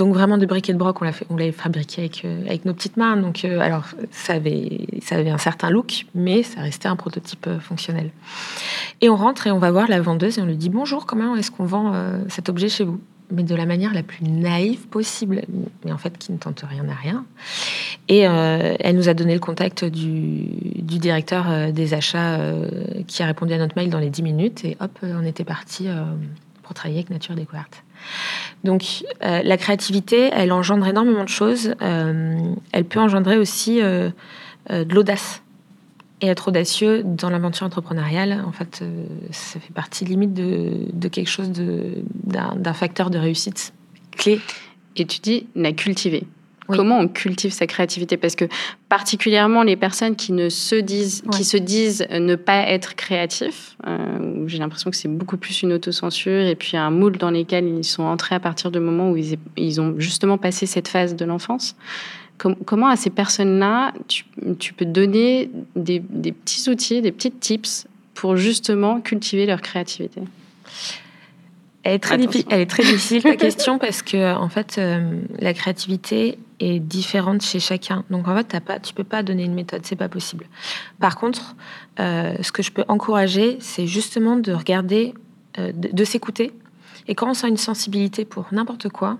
[0.00, 2.96] Donc vraiment de briques et de broc, on l'avait fabriqué avec, euh, avec nos petites
[2.96, 3.18] mains.
[3.18, 8.10] Donc euh, alors ça avait, un certain look, mais ça restait un prototype euh, fonctionnel.
[9.02, 11.36] Et on rentre et on va voir la vendeuse et on lui dit bonjour, comment
[11.36, 11.92] est-ce qu'on vend
[12.28, 12.98] cet objet chez vous?
[13.30, 15.42] Mais de la manière la plus naïve possible,
[15.84, 17.26] mais en fait qui ne tente rien à rien.
[18.08, 20.46] Et elle nous a donné le contact du,
[20.98, 22.38] directeur des achats
[23.06, 25.88] qui a répondu à notre mail dans les 10 minutes et hop, on était parti
[26.62, 27.82] pour travailler avec Nature Découverte.
[28.64, 31.74] Donc euh, la créativité, elle engendre énormément de choses.
[31.82, 32.38] Euh,
[32.72, 34.10] elle peut engendrer aussi euh,
[34.68, 35.42] de l'audace.
[36.22, 38.84] Et être audacieux dans l'aventure entrepreneuriale, en fait,
[39.30, 43.72] ça fait partie limite de, quelque chose d'un facteur de réussite
[44.10, 44.38] clé.
[44.96, 46.26] Et tu dis la cultiver.
[46.70, 46.76] Oui.
[46.76, 48.46] Comment on cultive sa créativité Parce que
[48.88, 51.30] particulièrement les personnes qui ne se disent, Ouais.
[51.36, 55.72] qui se disent ne pas être créatifs, euh, j'ai l'impression que c'est beaucoup plus une
[55.72, 59.16] autocensure et puis un moule dans lesquels ils sont entrés à partir du moment où
[59.16, 61.76] ils, ils ont justement passé cette phase de l'enfance.
[62.38, 64.24] Com- comment à ces personnes-là, tu,
[64.58, 70.22] tu peux donner des, des petits outils, des petits tips pour justement cultiver leur créativité?
[71.82, 72.14] Elle est très,
[72.50, 77.58] elle est difficile ta question parce que en fait euh, la créativité est différente chez
[77.58, 78.04] chacun.
[78.10, 80.46] Donc en fait t'as pas, tu peux pas donner une méthode, c'est pas possible.
[81.00, 81.56] Par contre,
[81.98, 85.14] euh, ce que je peux encourager, c'est justement de regarder,
[85.58, 86.52] euh, de, s'écouter.
[87.08, 89.18] Et quand on sent une sensibilité pour n'importe quoi,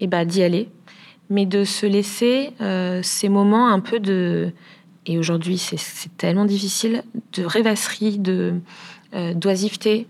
[0.00, 0.68] et ben d'y aller,
[1.30, 4.52] mais de se laisser euh, ces moments un peu de
[5.06, 8.54] et aujourd'hui c'est- tellement difficile de rêvasserie, de
[9.34, 10.06] d'oisiveté,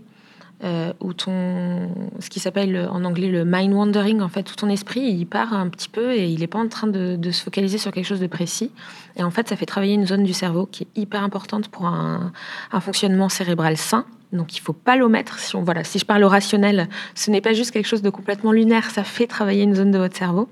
[0.64, 4.70] euh, où ton, ce qui s'appelle en anglais le mind wandering, en fait, tout ton
[4.70, 7.76] esprit, il part un petit peu et il n'est pas en train de, se focaliser
[7.76, 8.70] sur quelque chose de précis.
[9.16, 11.86] Et en fait, ça fait travailler une zone du cerveau qui est hyper importante pour
[11.86, 12.32] un,
[12.80, 14.06] fonctionnement cérébral sain.
[14.32, 15.38] Donc, il faut pas l'omettre.
[15.38, 18.52] Si, voilà, si je parle au rationnel, ce n'est pas juste quelque chose de complètement
[18.52, 20.48] lunaire, ça fait travailler une zone de votre cerveau.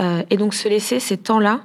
[0.00, 1.62] Euh, et donc, se laisser ces temps-là,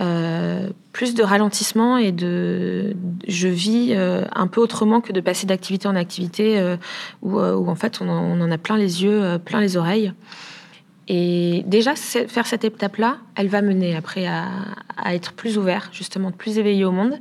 [0.00, 2.96] euh, plus de ralentissement et de
[3.28, 6.76] je vis euh, un peu autrement que de passer d'activité en activité euh,
[7.22, 10.12] où, où en fait on en, on en a plein les yeux, plein les oreilles.
[11.08, 14.48] Et déjà, faire cette étape-là, elle va mener après à,
[14.96, 17.18] à être plus ouvert, justement, plus éveillé au monde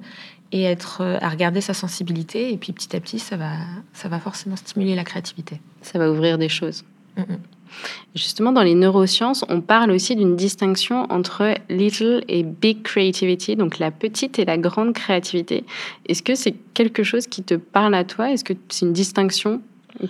[0.51, 2.53] et être, à regarder sa sensibilité.
[2.53, 3.53] Et puis petit à petit, ça va,
[3.93, 5.59] ça va forcément stimuler la créativité.
[5.81, 6.83] Ça va ouvrir des choses.
[8.15, 13.79] Justement, dans les neurosciences, on parle aussi d'une distinction entre little et big creativity, donc
[13.79, 15.63] la petite et la grande créativité.
[16.07, 18.31] Est-ce que c'est quelque chose qui te parle à toi?
[18.31, 19.61] Est-ce que c'est une distinction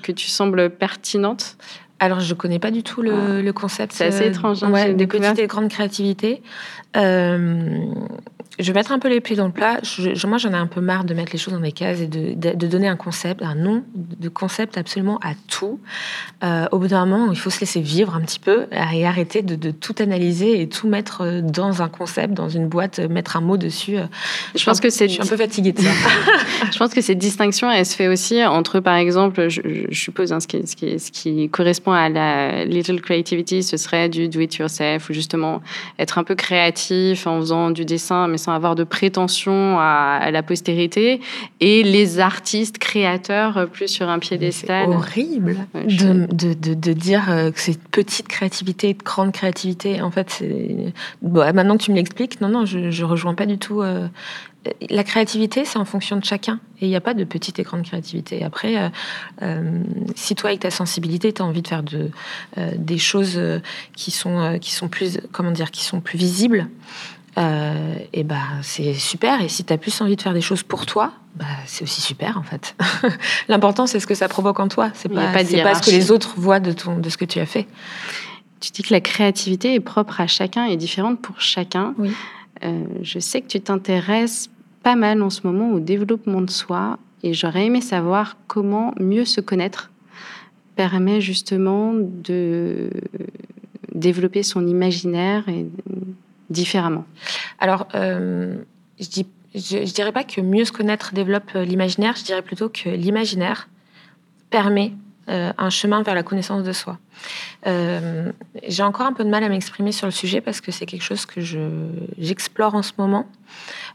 [0.04, 1.58] que tu sembles pertinente?
[2.02, 3.92] Alors, je connais pas du tout le, le concept.
[3.92, 6.42] C'est assez euh, étrange, hein, ouais, de petite et grande créativité.
[6.96, 7.78] Euh,
[8.60, 9.80] je vais mettre un peu les pieds dans le plat.
[9.84, 12.08] Je, moi, j'en ai un peu marre de mettre les choses dans des cases et
[12.08, 15.80] de, de, donner un concept, un nom de concept absolument à tout.
[16.44, 19.42] Euh, au bout d'un moment, il faut se laisser vivre un petit peu et arrêter
[19.42, 23.38] de, de, tout analyser et tout mettre euh, dans un concept, dans une boîte, mettre
[23.38, 23.98] un mot dessus.
[24.56, 25.08] Je, pense que c'est.
[25.08, 25.90] Je suis un peu fatiguée de ça.
[26.72, 30.40] je pense que cette distinction, elle se fait aussi entre, par exemple, je, suppose, hein,
[30.42, 34.42] ce, qui, ce, qui, ce qui correspond à la little creativity, ce serait du do
[34.42, 35.62] it yourself ou justement
[35.98, 40.44] être un peu créatif en faisant du dessin, mais sans avoir de prétention à, la
[40.44, 41.22] postérité,
[41.60, 44.88] et les artistes créateurs plus sur un piédestal.
[44.90, 50.02] C'est horrible de, de, de, dire euh, que c'est petite créativité, de grande créativité.
[50.02, 50.44] En fait,
[51.22, 53.82] bon, maintenant que tu me l'expliques, non, non, je, ne rejoins pas du tout.
[53.82, 54.08] Euh,
[54.90, 56.60] la créativité, c'est en fonction de chacun.
[56.82, 58.44] Et il n'y a pas de petite et grande créativité.
[58.44, 58.92] Après,
[59.42, 59.82] euh,
[60.16, 62.12] si toi, avec ta sensibilité, tu as envie de faire de,
[62.76, 63.40] des choses
[63.96, 66.68] qui, sont, qui sont plus, comment dire, qui sont plus visibles,
[67.38, 69.42] euh, et bah c'est super.
[69.42, 72.02] Et si tu as plus envie de faire des choses pour toi, bah, c'est aussi
[72.02, 72.76] super en fait.
[73.48, 74.92] L'important c'est ce que ça provoque en toi.
[74.94, 77.40] C'est pas, pas, pas ce que les autres voient de, ton, de ce que tu
[77.40, 77.68] as fait.
[78.60, 81.94] Tu dis que la créativité est propre à chacun et différente pour chacun.
[81.98, 82.12] Oui.
[82.64, 84.50] Euh, je sais que tu t'intéresses
[84.84, 89.26] pas mal en ce moment au développement de soi et j'aurais aimé savoir comment mieux
[89.26, 89.92] se connaître
[90.76, 92.90] permet justement de
[93.94, 95.66] développer son imaginaire et
[96.50, 97.06] différemment
[97.60, 98.56] Alors, euh,
[99.00, 102.70] je, dis, je, dirais pas que mieux se connaître développe euh, l'imaginaire, je dirais plutôt
[102.70, 103.70] que l'imaginaire
[104.50, 104.94] permet
[105.30, 106.98] euh, un chemin vers la connaissance de soi.
[107.66, 111.04] J'ai encore un peu de mal à m'exprimer sur le sujet parce que c'est quelque
[111.04, 111.40] chose que
[112.18, 113.28] j'explore en ce moment.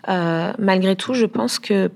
[0.06, 1.90] malgré tout, je pense que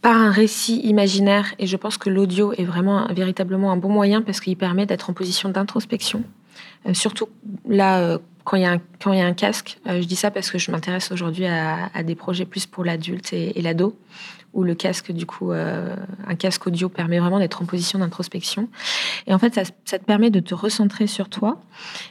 [0.00, 4.22] par un récit imaginaire, et je pense que l'audio est vraiment véritablement un bon moyen
[4.22, 6.24] parce qu'il permet d'être en position d'introspection.
[6.94, 7.28] surtout
[7.68, 8.66] là, quand il y
[9.20, 12.44] a un, casque, euh, je dis ça parce que je m'intéresse aujourd'hui à, des projets
[12.44, 13.96] plus pour l'adulte et, l'ado,
[14.52, 15.94] où le casque, du coup, euh,
[16.26, 18.68] un casque audio permet vraiment d'être en position d'introspection.
[19.26, 21.60] Et en fait, ça, ça, te permet de te recentrer sur toi,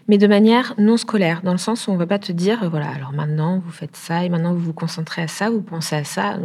[0.08, 2.70] mais de manière non scolaire, dans le sens où on va pas te dire, euh,
[2.70, 5.96] voilà, alors maintenant vous faites ça et maintenant vous vous concentrez à ça, vous pensez
[5.96, 6.38] à ça.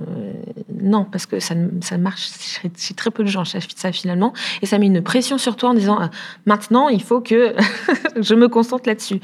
[0.84, 2.30] Euh, non, parce que ça, ça marche
[2.76, 5.74] chez très peu de gens, ça finalement, et ça met une pression sur toi en
[5.74, 5.98] disant,
[6.46, 7.54] maintenant il faut que
[8.20, 9.20] je me concentre là-dessus.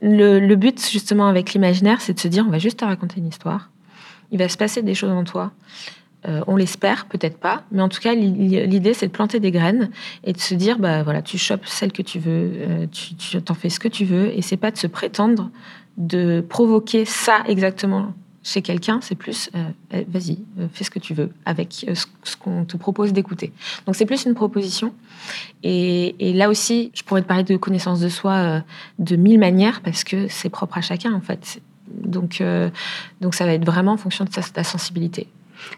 [0.00, 3.18] Le, le but justement avec l'imaginaire, c'est de se dire, on va juste te raconter
[3.18, 3.68] une histoire
[4.32, 5.52] il va se passer des choses en toi.
[6.26, 9.90] Euh, on l'espère, peut-être pas, mais en tout cas, l'idée, c'est de planter des graines
[10.24, 13.54] et de se dire, bah voilà, tu chopes celle que tu veux, euh, tu t'en
[13.54, 15.50] fais ce que tu veux, et c'est pas de se prétendre
[15.98, 20.38] de provoquer ça exactement chez quelqu'un, c'est plus, euh, eh, vas-y,
[20.72, 23.52] fais ce que tu veux avec ce, qu'on te propose d'écouter.
[23.86, 24.92] Donc c'est plus une proposition.
[25.62, 28.62] Et, là aussi, je pourrais te parler de connaissance de soi
[28.98, 31.60] de mille manières parce que c'est propre à chacun en fait.
[31.92, 32.70] Donc, euh,
[33.20, 35.26] donc ça va être vraiment en fonction de ta, sensibilité.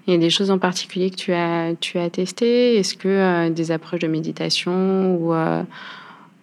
[0.06, 2.76] Il y a des choses en particulier que tu as, tu as testées?
[2.76, 5.62] Est-ce que euh, des approches de méditation ou, euh,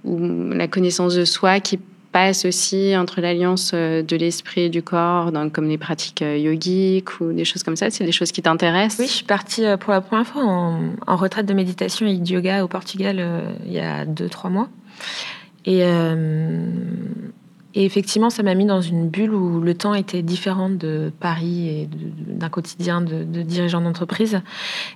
[0.03, 1.79] ou, la connaissance de soi qui
[2.11, 7.31] passe aussi entre l'alliance de l'esprit et du corps, donc comme les pratiques yogiques ou
[7.31, 8.99] des choses comme ça C'est des choses qui t'intéressent?
[8.99, 12.63] Oui, je suis partie pour la première fois en, retraite de méditation et de yoga
[12.63, 13.23] au Portugal
[13.65, 14.67] il y a deux, trois mois.
[17.73, 21.69] Et effectivement, ça m'a mis dans une bulle où le temps était différent de Paris
[21.69, 24.41] et d'un quotidien de dirigeant d'entreprise.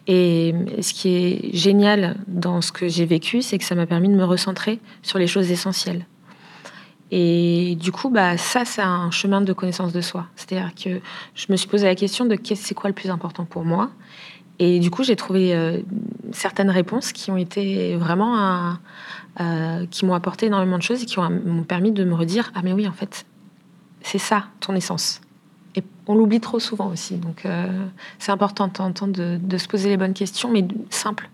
[0.08, 4.10] Et ce qui est génial dans ce que j'ai vécu, c'est que ça m'a permis
[4.10, 6.06] de me recentrer sur les choses essentielles.
[7.12, 10.26] Et du coup, bah, ça, c'est un chemin de connaissance de soi.
[10.36, 11.02] C'est-à-dire que
[11.36, 13.92] je me suis posé la question de c'est quoi le plus important pour moi.
[14.58, 15.82] Et du coup, j'ai trouvé euh,
[16.32, 18.80] certaines réponses qui ont été vraiment un,
[19.42, 22.62] euh, qui m'ont apporté énormément de choses et qui m'ont permis de me redire ah
[22.64, 23.26] mais oui en fait
[24.02, 25.20] c'est ça ton essence.
[25.76, 27.16] Et on l'oublie trop souvent aussi.
[27.18, 27.86] Donc euh,
[28.18, 31.30] c'est important de, de, se poser les bonnes questions mais simple.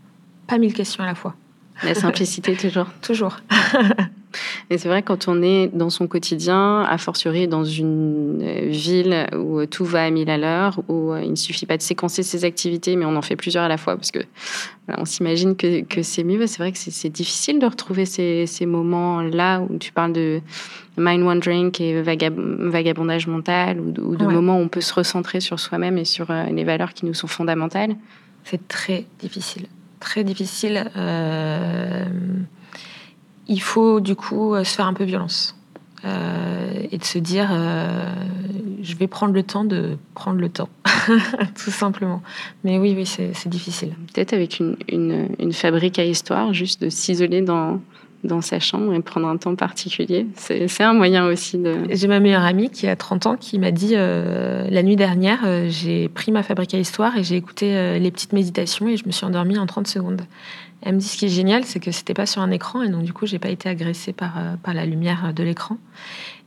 [0.48, 1.36] Pas mille questions à la fois.
[1.84, 2.88] La simplicité toujours.
[3.04, 3.38] Toujours
[4.70, 9.28] Et c'est vrai, quand on est dans son quotidien, a fortiori dans une euh, ville
[9.38, 12.24] où tout va à mille à l'heure, où euh, il ne suffit pas de séquencer
[12.24, 14.20] ses activités, mais on en fait plusieurs à la fois parce que
[14.98, 16.48] on s'imagine que, que c'est mieux.
[16.48, 20.42] C'est vrai que c'est difficile de retrouver ces, ces moments-là où tu parles de
[20.98, 25.98] mind wandering et vagabondage mental ou, de moments où on peut se recentrer sur soi-même
[25.98, 27.96] et sur euh, les valeurs qui nous sont fondamentales.
[28.44, 29.68] C'est très difficile.
[30.00, 30.90] Très difficile.
[30.96, 32.06] Euh
[33.52, 35.56] il faut du coup euh, se faire un peu violence
[36.06, 38.14] euh, et de se dire euh,
[38.82, 40.70] je vais prendre le temps de prendre le temps,
[41.64, 42.24] tout simplement.
[42.64, 43.94] Mais oui, oui, c'est difficile.
[44.12, 47.80] Peut-être avec une, une, fabrique à histoire, juste de s'isoler dans,
[48.24, 50.28] dans sa chambre et prendre un temps particulier.
[50.36, 51.76] C'est un moyen aussi de...
[51.90, 55.40] J'ai ma meilleure amie qui a 30 ans qui m'a dit euh, la nuit dernière,
[55.46, 58.98] euh, j'ai pris ma fabrique à histoire et j'ai écouté euh, les petites méditations et
[58.98, 60.22] je me suis endormie en 30 secondes.
[60.82, 62.90] Elle me dit ce qui est génial, c'est que c'était pas sur un écran et
[62.90, 65.78] donc du coup, j'ai pas été agressée par, par la lumière de l'écran.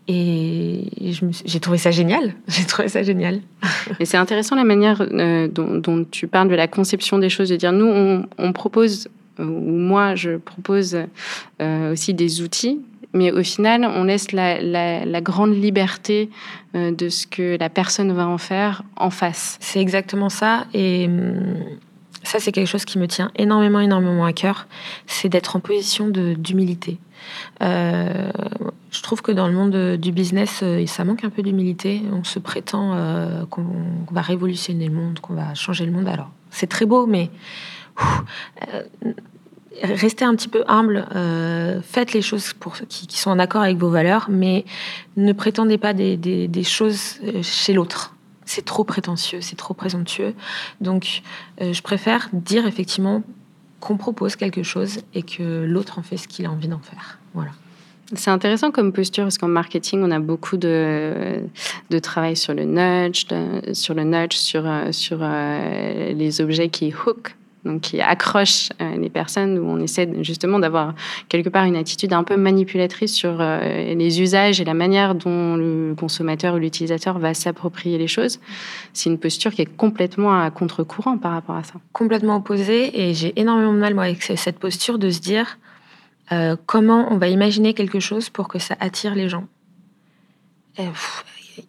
[0.06, 0.90] Et
[1.46, 2.34] j'ai trouvé ça génial.
[2.48, 3.40] J'ai trouvé ça génial.
[4.00, 4.98] Et c'est intéressant la manière
[5.48, 9.08] dont, dont, tu parles de la conception des choses, de dire nous, on, on propose
[9.38, 10.96] ou moi je propose
[11.60, 12.80] euh, aussi des outils,
[13.12, 16.30] mais au final, on laisse la, grande liberté
[16.74, 19.56] euh, de ce que la personne va en faire en face.
[19.60, 20.66] C'est exactement ça.
[20.74, 21.56] Et hum,
[22.24, 24.66] ça, c'est quelque chose qui me tient énormément, énormément à cœur.
[25.06, 26.98] C'est d'être en position d'humilité.
[27.62, 28.30] Euh,
[28.90, 32.02] je trouve que dans le monde du business, ça manque un peu d'humilité.
[32.12, 33.66] On se prétend qu'on
[34.10, 36.08] va révolutionner le monde, qu'on va changer le monde.
[36.08, 37.30] Alors, c'est très beau, mais
[38.72, 38.82] euh,
[39.82, 42.52] restez un petit peu humble, euh, faites les choses
[42.88, 44.64] qui, sont en accord avec vos valeurs, mais
[45.16, 48.13] ne prétendez pas des, choses euh, chez l'autre.
[48.46, 50.34] C'est trop prétentieux, c'est trop présomptueux.
[50.80, 51.22] Donc,
[51.60, 53.22] je préfère dire effectivement
[53.80, 57.18] qu'on propose quelque chose et que l'autre en fait ce qu'il a envie d'en faire.
[57.34, 57.50] Voilà.
[58.14, 61.40] C'est intéressant comme posture parce qu'en marketing, on a beaucoup de,
[61.90, 63.26] de travail sur le nudge,
[63.72, 69.58] sur le nudge, sur, sur les objets qui hook, donc qui accroche euh, les personnes,
[69.58, 70.94] où on essaie justement d'avoir
[71.28, 75.56] quelque part une attitude un peu manipulatrice sur euh, les usages et la manière dont
[75.56, 78.40] le consommateur ou l'utilisateur va s'approprier les choses.
[78.92, 81.74] C'est une posture qui est complètement à contre-courant par rapport à ça.
[81.92, 85.58] Complètement opposée, et j'ai énormément de mal moi, avec cette posture de se dire
[86.32, 89.46] euh, comment on va imaginer quelque chose pour que ça attire les gens.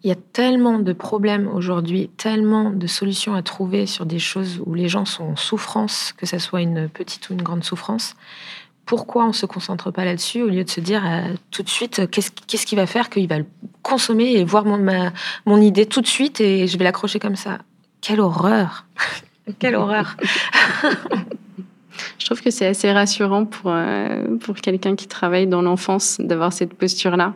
[0.02, 4.60] Il y a tellement de problèmes aujourd'hui, tellement de solutions à trouver sur des choses
[4.64, 8.16] où les gens sont en souffrance, que ce soit une petite ou une grande souffrance.
[8.84, 11.68] Pourquoi on ne se concentre pas là-dessus au lieu de se dire euh, tout de
[11.68, 13.46] suite qu'est-ce qu'est-ce qui va faire qu'il va le
[13.82, 15.10] consommer et voir mon,
[15.44, 17.58] mon idée tout de suite et je vais l'accrocher comme ça?
[18.00, 18.86] Quelle horreur
[19.58, 20.16] Quelle horreur
[22.18, 26.52] Je trouve que c'est assez rassurant pour, euh, pour quelqu'un qui travaille dans l'enfance d'avoir
[26.52, 27.34] cette posture-là.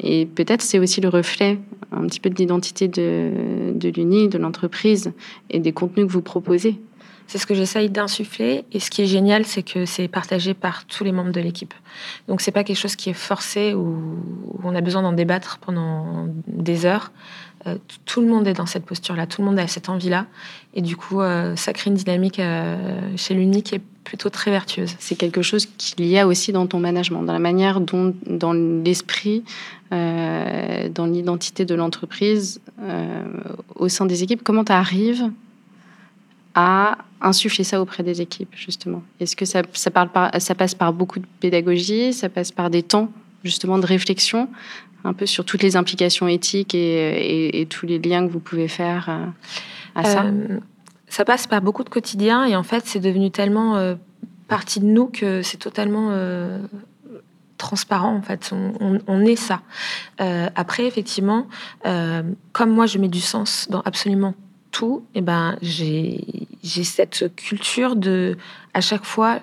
[0.00, 1.58] Et peut-être c'est aussi le reflet
[1.92, 5.12] un petit peu de l'identité de, de l'Uni, de l'entreprise
[5.50, 6.80] et des contenus que vous proposez.
[7.26, 8.64] C'est ce que j'essaye d'insuffler.
[8.72, 11.72] Et ce qui est génial, c'est que c'est partagé par tous les membres de l'équipe.
[12.28, 14.18] Donc, c'est pas quelque chose qui est forcé ou
[14.62, 17.12] on a besoin d'en débattre pendant des heures.
[17.66, 20.26] Euh, tout le monde est dans cette posture-là, tout le monde a cette envie-là.
[20.74, 24.50] Et du coup, euh, ça crée une dynamique euh, chez l'Uni qui est plutôt très
[24.50, 24.94] vertueuse.
[24.98, 28.52] C'est quelque chose qu'il y a aussi dans ton management, dans la manière dont, dans
[28.52, 29.44] l'esprit,
[29.94, 32.60] dans l'identité de l'entreprise,
[33.76, 34.42] au sein des équipes.
[34.42, 35.30] Comment tu arrives
[36.54, 39.02] à insuffler ça auprès des équipes, justement?
[39.20, 39.62] Est-ce que ça,
[40.54, 43.10] passe par beaucoup de pédagogie, ça passe par des temps,
[43.42, 44.48] justement, de réflexion
[45.04, 49.08] un peu sur toutes les implications éthiques et, tous les liens que vous pouvez faire
[49.08, 49.26] euh,
[49.94, 50.24] à ça?
[50.24, 50.58] Euh,
[51.08, 53.94] Ça passe par beaucoup de quotidien et en fait, c'est devenu tellement euh,
[54.48, 56.10] partie de nous que c'est totalement
[57.64, 58.52] transparent en fait.
[58.52, 59.62] On, est ça.
[60.18, 61.46] après, effectivement,
[62.52, 64.34] comme moi, je mets du sens dans absolument
[64.70, 66.20] tout, eh ben j'ai
[66.62, 68.36] cette culture de
[68.74, 69.40] à chaque fois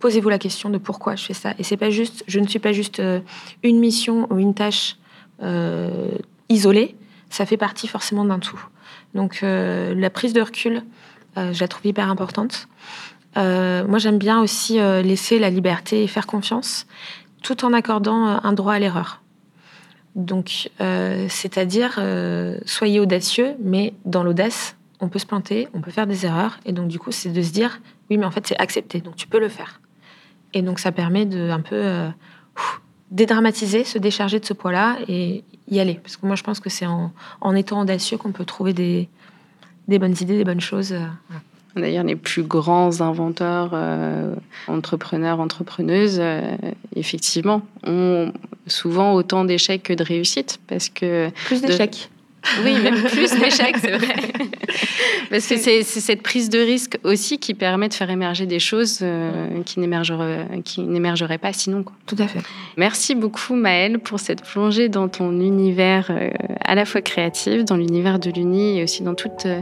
[0.00, 1.54] posez-vous la question de pourquoi je fais ça.
[1.58, 3.20] Et c'est pas juste, je ne suis pas juste euh,
[3.62, 4.96] une mission ou une tâche
[5.42, 6.10] euh,
[6.48, 6.96] isolée.
[7.28, 8.60] Ça fait partie forcément d'un tout.
[9.14, 10.82] Donc euh, la prise de recul,
[11.36, 12.66] je la trouve hyper importante.
[13.36, 16.86] moi, j'aime bien aussi laisser la liberté et faire confiance,
[17.42, 19.22] tout en accordant un droit à l'erreur.
[20.14, 22.00] Donc, c'est-à-dire,
[22.66, 26.72] soyez audacieux, mais dans l'audace, on peut se planter, on peut faire des erreurs, et
[26.72, 29.26] donc du coup, c'est de se dire, oui, mais en fait, c'est accepté, donc tu
[29.26, 29.80] peux le faire.
[30.52, 32.08] Et donc, ça permet de un peu euh,
[33.10, 35.94] dédramatiser, se décharger de ce poids-là et y aller.
[35.94, 37.12] Parce que moi, je pense que c'est en,
[37.54, 39.08] étant audacieux qu'on peut trouver des,
[39.86, 40.92] bonnes idées, des bonnes choses.
[40.92, 41.06] Euh,
[41.76, 44.34] D'ailleurs, les plus grands inventeurs, euh,
[44.66, 46.20] entrepreneurs, entrepreneuses,
[46.96, 48.32] effectivement, ont
[48.66, 50.60] souvent autant d'échecs que de réussites.
[50.66, 52.10] Parce que plus d'échecs.
[52.64, 54.14] Oui, même plus d'échecs, c'est vrai.
[55.30, 58.98] Parce que c'est cette prise de risque aussi qui permet de faire émerger des choses
[59.02, 61.82] euh, qui n'émergeraient pas sinon.
[61.82, 61.94] Quoi.
[62.06, 62.40] Tout à fait.
[62.76, 66.30] Merci beaucoup Maëlle pour cette plongée dans ton univers euh,
[66.64, 69.60] à la fois créatif, dans l'univers de l'Uni et aussi dans toutes euh,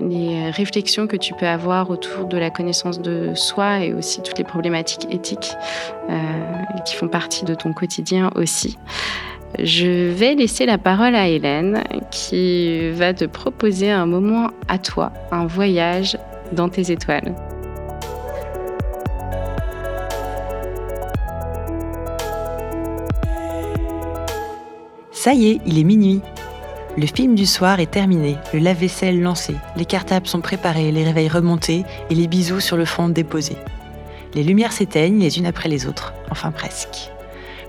[0.00, 4.38] les réflexions que tu peux avoir autour de la connaissance de soi et aussi toutes
[4.38, 5.52] les problématiques éthiques
[6.84, 8.76] qui font partie de ton quotidien aussi.
[9.58, 15.12] Je vais laisser la parole à Hélène qui va te proposer un moment à toi,
[15.32, 16.18] un voyage
[16.52, 17.34] dans tes étoiles.
[25.10, 26.20] Ça y est, il est minuit.
[26.98, 31.28] Le film du soir est terminé, le lave-vaisselle lancé, les cartables sont préparés, les réveils
[31.28, 33.56] remontés et les bisous sur le front déposés.
[34.34, 37.10] Les lumières s'éteignent les unes après les autres, enfin presque.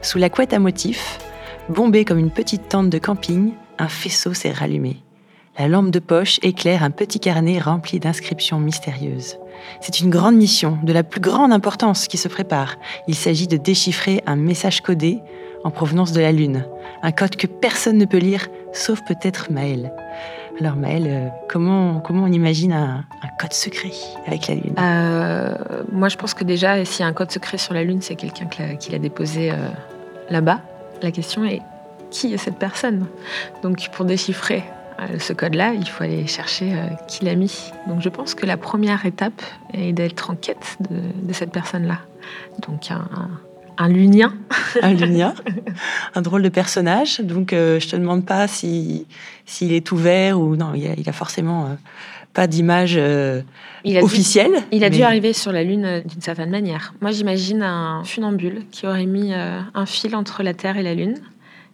[0.02, 1.20] Sous la couette à motifs,
[1.70, 4.97] bombée comme une petite tente de camping, un faisceau s'est rallumé.
[5.59, 9.38] La lampe de poche éclaire un petit carnet rempli d'inscriptions mystérieuses.
[9.82, 12.76] C'est une grande mission, de la plus grande importance, qui se prépare.
[13.07, 15.20] Il s'agit de déchiffrer un message codé
[15.63, 16.65] en provenance de la Lune.
[17.01, 19.91] Un code que personne ne peut lire, sauf peut-être Maël.
[20.59, 23.05] Alors Maël, euh, comment, comment on imagine un,
[23.39, 23.91] code secret
[24.28, 24.76] avec la Lune?
[24.80, 25.55] Euh,
[25.91, 28.15] Moi je pense que déjà, s'il y a un code secret sur la Lune, c'est
[28.15, 28.45] quelqu'un
[28.80, 29.55] qui l'a déposé euh,
[30.30, 30.61] là-bas.
[31.02, 31.62] La question est,
[32.12, 33.08] qui est cette personne?
[33.64, 34.64] Donc pour déchiffrer
[35.20, 36.74] ce code-là, il faut aller chercher
[37.08, 37.72] qui l'a mis.
[37.88, 39.41] Donc je pense que la première étape
[39.74, 42.00] est d'être en quête de, cette personne-là.
[42.68, 43.08] Donc un,
[43.78, 44.34] un lunien.
[44.82, 45.34] un lunien,
[46.16, 47.20] un drôle de personnage.
[47.22, 49.06] Donc, euh, je te demande pas s'il
[49.60, 50.74] est ouvert ou non.
[50.76, 51.68] Il a, a forcément euh,
[52.38, 53.42] pas d'image euh,
[54.02, 54.64] officielle.
[54.72, 56.94] il a dû arriver sur la Lune d'une certaine manière.
[57.02, 61.18] Moi, j'imagine un funambule qui aurait mis un fil entre la Terre et la Lune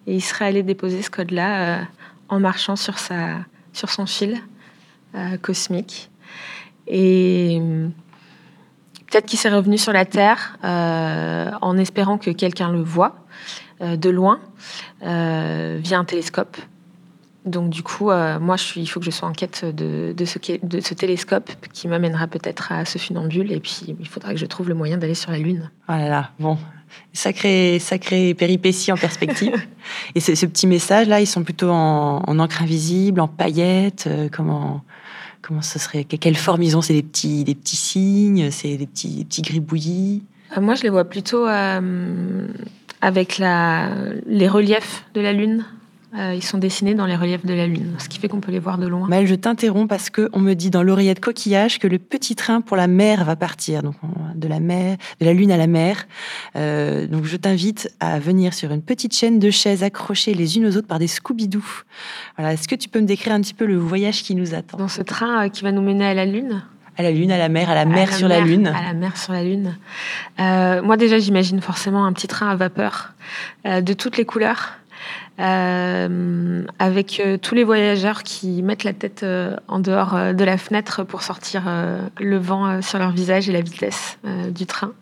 [0.07, 1.81] et il serait allé déposer ce code-là
[2.29, 3.39] en marchant sur, sa,
[3.73, 4.37] sur son fil
[5.41, 6.09] cosmique.
[6.87, 7.61] Et
[9.13, 13.13] Peut-être qu'il s'est revenu sur la Terre euh, en espérant que quelqu'un le voit
[13.79, 14.39] euh, de loin
[15.03, 16.57] euh, via un télescope.
[17.45, 20.25] Donc du coup, moi, je suis, il faut que je sois en quête de, de,
[20.25, 23.51] ce, de ce, télescope qui m'amènera peut-être à ce funambule.
[23.51, 25.69] Et puis, il faudra que je trouve le moyen d'aller sur la Lune.
[25.89, 26.57] Oh là là, bon,
[27.11, 29.55] sacré, sacré péripétie en perspective.
[30.15, 34.83] Et ce, ce, petit message-là, ils sont plutôt en, en encre invisible, en paillettes, comment
[35.43, 36.81] comment ce serait Quelle forme ils ont?
[36.81, 40.23] C'est des petits, des petits signes C'est des petits, petits gribouillis?
[40.57, 42.47] Euh, Moi, je les vois plutôt euh,
[43.01, 43.89] avec la,
[44.25, 45.65] les reliefs de la Lune.
[46.15, 48.51] Euh, ils sont dessinés dans les reliefs de la Lune, ce qui fait qu'on peut
[48.51, 49.07] les voir de loin.
[49.07, 52.77] Mal, je t'interromps parce qu'on me dit dans l'oreillette coquillage que le petit train pour
[52.77, 53.95] la mer va partir, donc
[54.35, 56.05] de la mer, de la Lune à la mer.
[56.55, 60.67] Euh, donc je t'invite à venir sur une petite chaîne de chaises accrochées les unes
[60.67, 61.63] aux autres par des Scooby-Doo.
[62.37, 64.77] Voilà, est-ce que tu peux me décrire un petit peu le voyage qui nous attend?
[64.77, 66.63] Dans ce train euh, qui va nous mener à la Lune
[66.95, 68.67] à la Lune, à la mer, à la mer sur la Lune.
[68.67, 69.75] À la mer sur la Lune.
[70.37, 73.15] moi déjà, j'imagine forcément un petit train à vapeur
[73.65, 74.77] de toutes les couleurs.
[75.39, 80.57] Euh, avec euh, tous les voyageurs qui mettent la tête euh, en dehors de la
[80.59, 81.63] fenêtre pour sortir
[82.19, 84.19] le vent sur leur visage et la vitesse
[84.49, 84.93] du train.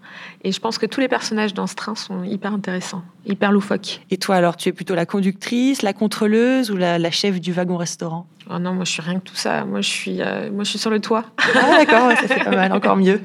[0.44, 4.02] Et je pense que tous les personnages dans ce train sont hyper intéressants, hyper loufoques.
[4.10, 8.26] Et toi alors, tu es plutôt la conductrice, la contrôleuse ou la, chef du wagon-restaurant
[8.50, 9.66] Oh non, moi je suis rien que tout ça.
[9.66, 11.26] Moi je suis, moi je suis sur le toit.
[11.56, 13.22] Ah d'accord, ça c'est pas mal, encore mieux.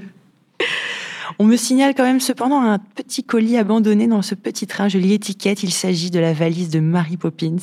[1.38, 4.88] On me signale quand même cependant un petit colis abandonné dans ce petit train.
[4.88, 5.62] Je lis l'étiquette.
[5.62, 7.56] Il s'agit de la valise de Mary Poppins.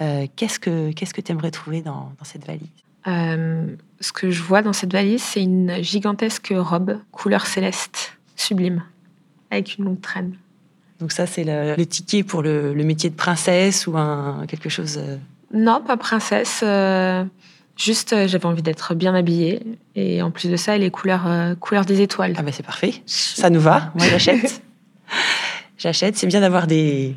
[0.00, 2.68] Euh, qu'est-ce que qu'est-ce que tu aimerais trouver dans, cette valise?
[3.06, 3.66] Euh,
[4.00, 8.82] Ce que je vois dans cette valise, c'est une gigantesque robe couleur céleste, sublime,
[9.50, 10.34] avec une longue traîne.
[11.00, 15.16] Donc ça, c'est le, ticket pour le, métier de princesse ou un, quelque chose euh?
[15.54, 16.62] Non, pas princesse.
[17.78, 19.60] Juste, euh, j'avais envie d'être bien habillée.
[19.94, 22.34] Et en plus de ça, les couleurs, euh, couleurs des étoiles.
[22.36, 22.94] Ah bah c'est parfait.
[23.06, 23.92] Ça nous va.
[23.94, 24.62] Moi, j'achète.
[25.78, 26.16] j'achète.
[26.16, 27.14] C'est bien d'avoir des,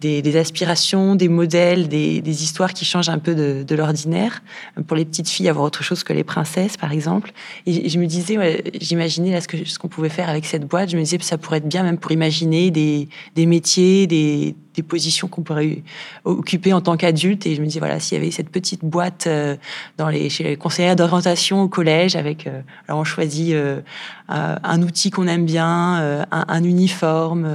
[0.00, 4.42] des, aspirations, des modèles, des, histoires qui changent un peu de, l'ordinaire.
[4.88, 7.32] Pour les petites filles, avoir autre chose que les princesses, par exemple.
[7.66, 10.90] Et je me disais, j'imaginais là ce que ce qu'on pouvait faire avec cette boîte.
[10.90, 14.82] Je me disais, ça pourrait être bien même pour imaginer des, des métiers, des, des
[14.82, 15.82] positions qu'on pourrait
[16.24, 17.46] occuper en tant qu'adulte.
[17.46, 19.56] Et je me dis, voilà, s'il y avait cette petite boîte euh,
[19.98, 23.80] dans les, chez les conseillères d'orientation au collège, avec, euh, alors on choisit euh,
[24.28, 27.54] un outil qu'on aime bien, un, uniforme,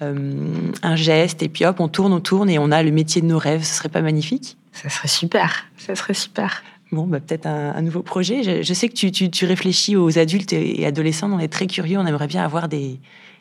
[0.00, 3.26] un geste, et puis hop, on tourne, on tourne, et on a le métier de
[3.26, 3.64] nos rêves.
[3.64, 4.56] Ce serait pas magnifique?
[4.72, 6.62] Ça serait super, ça serait super.
[6.92, 8.62] Bon, bah, peut-être un, nouveau projet.
[8.62, 12.06] Je, sais que tu, tu, réfléchis aux adultes et adolescents, on est très curieux, on
[12.06, 13.00] aimerait bien avoir des,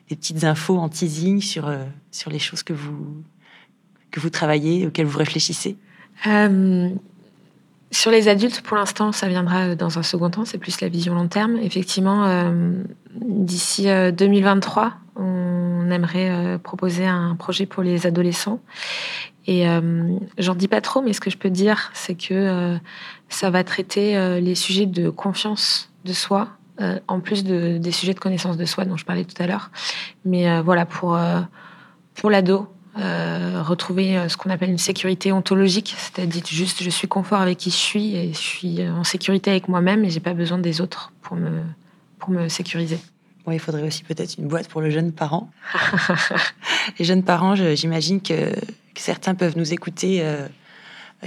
[0.10, 3.24] des petites infos en teasing sur, euh, sur les choses que vous,
[4.12, 5.78] que vous travaillez, auxquelles vous réfléchissez
[6.28, 6.90] euh,
[7.92, 11.16] Sur les adultes, pour l'instant, ça viendra dans un second temps, c'est plus la vision
[11.16, 11.58] long terme.
[11.58, 12.84] Effectivement, euh,
[13.16, 18.60] d'ici 2023, on aimerait proposer un projet pour les adolescents.
[19.46, 19.66] Et
[20.40, 22.80] j'en dis pas trop, mais ce que je peux dire, c'est que
[23.30, 26.50] ça va traiter les sujets de confiance de soi,
[26.82, 29.46] euh, en plus de, des sujets de connaissance de soi dont je parlais tout à
[29.46, 29.70] l'heure.
[30.26, 31.42] Mais euh, voilà, pour, euh,
[32.16, 37.58] pour l'ado, retrouver ce qu'on appelle une sécurité ontologique, c'est-à-dire juste je suis confort avec
[37.58, 40.80] qui je suis et je suis en sécurité avec moi-même et j'ai pas besoin des
[40.80, 41.64] autres pour me,
[42.20, 43.00] pour me sécuriser.
[43.52, 45.50] il faudrait aussi peut-être une boîte pour le jeune parent.
[47.00, 48.52] les jeunes parents, j'imagine que,
[48.96, 50.24] certains peuvent nous écouter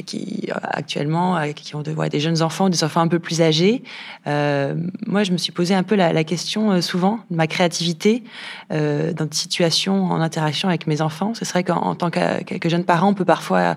[0.04, 3.82] qui actuellement qui ont des jeunes enfants, des enfants un peu plus âgés.
[4.26, 8.22] moi, je me suis posé un peu la, question souvent de ma créativité
[8.70, 11.34] dans des situations en interaction avec mes enfants.
[11.34, 13.74] Ce serait qu'en tant que, jeune parent, on peut parfois euh,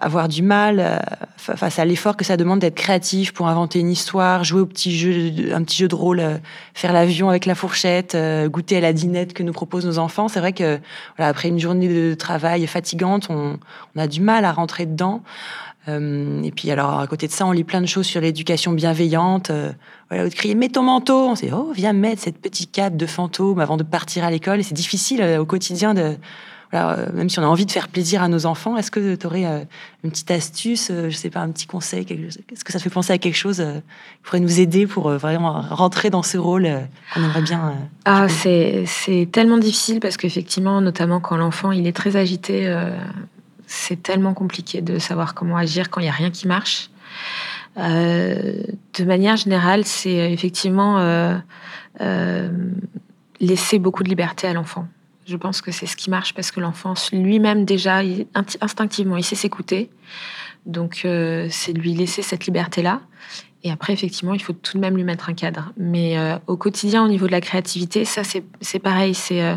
[0.00, 0.98] avoir du mal euh,
[1.36, 4.96] face à l'effort que ça demande d'être créatif pour inventer une histoire, jouer au petit
[4.96, 6.38] jeu, un petit jeu de rôle, euh,
[6.74, 10.28] faire l'avion avec la fourchette, goûter à la dinette que nous proposent nos enfants.
[10.28, 10.78] C'est vrai que
[11.16, 13.58] voilà, après une journée de travail fatigante, on,
[13.94, 15.22] on a du mal à rentrer dedans.
[15.88, 19.50] et puis alors à côté de ça, on lit plein de choses sur l'éducation bienveillante.
[20.08, 23.06] voilà, de crier mets ton manteau, on sait oh viens mettre cette petite cape de
[23.06, 24.60] fantôme avant de partir à l'école.
[24.60, 26.16] Et c'est difficile au quotidien de
[26.72, 29.26] euh, même si on a envie de faire plaisir à nos enfants, est-ce que tu
[29.26, 29.64] aurais euh,
[30.04, 32.06] une petite astuce, euh, je sais pas, un petit conseil
[32.52, 36.10] Est-ce que ça fait penser à quelque chose qui pourrait nous aider pour vraiment rentrer
[36.10, 36.68] dans ce rôle
[37.12, 38.86] qu'on aimerait bien Ah, c'est
[39.32, 42.72] tellement difficile parce qu'effectivement, notamment quand l'enfant il est très agité,
[43.66, 46.90] c'est tellement compliqué de savoir comment agir quand il n'y a rien qui marche.
[47.76, 51.40] de manière générale, c'est effectivement
[53.40, 54.86] laisser beaucoup de liberté à l'enfant.
[55.26, 58.00] Je pense que c'est ce qui marche parce que l'enfant lui-même déjà,
[58.60, 59.90] instinctivement, il sait s'écouter.
[60.66, 63.00] Donc euh, c'est lui laisser cette liberté-là.
[63.62, 65.72] Et après, effectivement, il faut tout de même lui mettre un cadre.
[65.76, 69.14] Mais euh, au quotidien, au niveau de la créativité, ça c'est pareil.
[69.14, 69.56] C'est euh,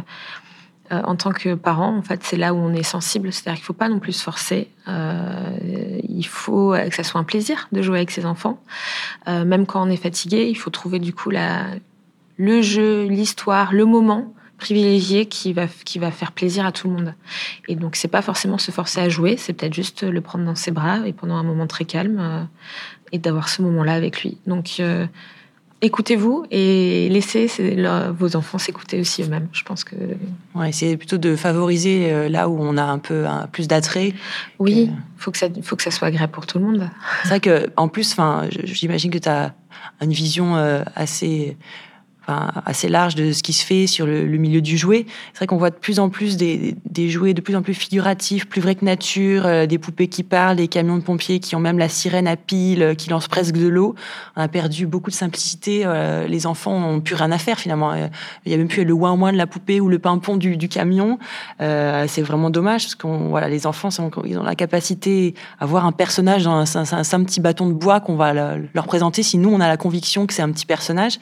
[0.92, 3.32] en tant que parent, en fait, c'est là où on est sensible.
[3.32, 4.70] C'est-à-dire qu'il ne faut pas non plus se forcer.
[4.88, 8.62] il faut que ça soit un plaisir de jouer avec ses enfants.
[9.26, 11.68] même quand on est fatigué, il faut trouver du coup la,
[12.38, 16.94] le jeu, l'histoire, le moment privilégié qui va, qui va faire plaisir à tout le
[16.94, 17.14] monde.
[17.68, 20.56] Et donc, c'est pas forcément se forcer à jouer, c'est peut-être juste le prendre dans
[20.56, 22.44] ses bras et pendant un moment très calme euh,
[23.12, 24.38] et d'avoir ce moment-là avec lui.
[24.48, 25.06] Donc, euh,
[25.82, 27.48] écoutez-vous et laissez
[28.18, 29.50] vos enfants s'écouter aussi eux-mêmes.
[29.52, 29.96] Je pense que.
[30.56, 34.14] Ouais, c'est plutôt de favoriser euh, là où on a un peu plus d'attrait.
[34.60, 36.90] Oui, il faut, que ça, faut que ça soit agréable pour tout le monde.
[37.24, 38.16] C'est vrai qu'en plus,
[38.64, 39.54] j'imagine que tu as
[40.02, 40.56] une vision
[40.96, 41.58] assez
[42.28, 45.06] assez large de ce qui se fait sur le, milieu du jouet.
[45.34, 47.74] C'est vrai qu'on voit de plus en plus des, des, jouets de plus en plus
[47.74, 51.56] figuratifs, plus vrais que nature, euh, des poupées qui parlent, des camions de pompiers qui
[51.56, 53.96] ont même la sirène à pile, euh, qui lance presque de l'eau.
[54.36, 55.84] On a perdu beaucoup de simplicité.
[55.86, 57.94] Euh, les enfants n'ont plus rien à faire finalement.
[58.46, 60.58] Il y a même plus le ouin ouin de la poupée ou le pimpon du,
[60.58, 61.20] du camion.
[61.60, 63.90] c'est vraiment dommage parce qu'on voilà, les enfants
[64.26, 67.74] ils ont la capacité à voir un personnage dans un, un, un petit bâton de
[67.74, 69.24] bois qu'on va leur présenter.
[69.24, 71.20] Si nous on a la conviction que c'est un petit personnage.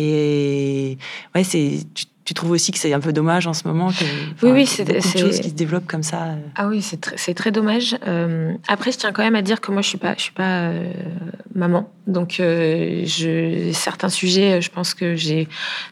[0.00, 0.98] Et
[1.34, 1.80] ouais, c'est
[2.24, 4.04] tu, trouves aussi que c'est un peu dommage en ce moment que
[4.46, 6.26] oui, oui, c'est beaucoup de choses qui se développent comme ça.
[6.26, 6.36] Euh.
[6.54, 7.96] Ah oui, c'est très, très dommage.
[8.06, 10.32] Euh, après, je tiens quand même à dire que moi, je suis pas, je suis
[10.32, 10.92] pas euh,
[11.56, 15.48] maman, donc je, certains sujets, je pense que j'ai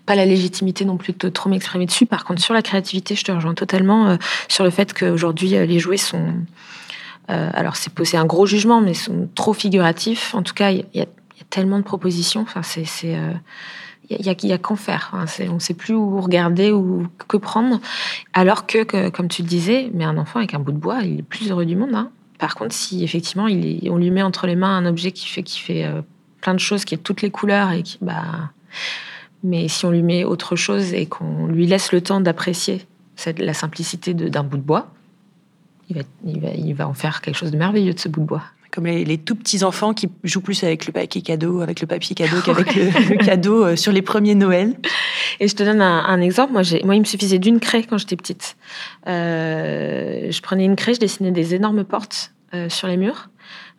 [0.07, 2.07] pas la légitimité non plus de trop m'exprimer dessus.
[2.07, 5.97] Par contre, sur la créativité, je te rejoins totalement sur le fait qu'aujourd'hui, les jouets
[5.97, 6.35] sont
[7.27, 10.35] alors c'est un gros jugement, mais sont trop figuratifs.
[10.35, 11.07] En tout cas, il y, a
[11.51, 12.43] tellement de propositions.
[12.43, 13.17] Enfin, c'est
[14.11, 15.11] il y a, y a qu'en faire.
[15.13, 15.25] Hein.
[15.49, 17.81] on ne sait plus où regarder ou que prendre.
[18.33, 21.21] Alors que, comme tu le disais, mais un enfant avec un bout de bois, il
[21.21, 21.95] est plus heureux du monde.
[21.95, 22.11] Hein.
[22.39, 26.03] Par contre, si effectivement on lui met entre les mains un objet qui fait, euh,
[26.41, 28.51] plein de choses, qui a toutes les couleurs et bah,
[29.43, 32.87] mais si on lui met autre chose et qu'on lui laisse le temps d'apprécier
[33.39, 34.89] la simplicité d'un bout de bois,
[35.89, 36.03] il, va,
[36.55, 39.19] il va en faire quelque chose de merveilleux de ce bout de bois comme les,
[39.19, 42.75] tout petits enfants qui jouent plus avec le papier cadeau, avec le papier cadeau qu'avec
[42.75, 44.75] le, cadeau euh, sur les premiers Noël.
[45.41, 46.53] Et je te donne un, exemple.
[46.53, 48.57] Moi, moi, il me suffisait d'une craie quand j'étais petite.
[49.07, 53.31] Euh, je prenais une craie, je dessinais des énormes portes euh, sur les murs.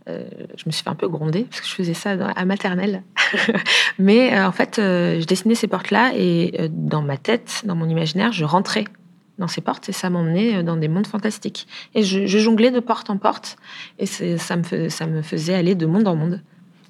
[0.08, 3.04] je me suis fait un peu gronder parce que je faisais ça à maternelle.
[4.00, 8.46] Mais en fait, je dessinais ces portes-là et dans ma tête, dans mon imaginaire, je
[8.46, 8.86] rentrais
[9.40, 11.68] dans ces portes et ça m'emmenait euh, dans des mondes fantastiques.
[11.96, 13.58] Et je, jonglais de porte en porte
[13.98, 16.42] et ça me, ça me faisait aller de monde en monde.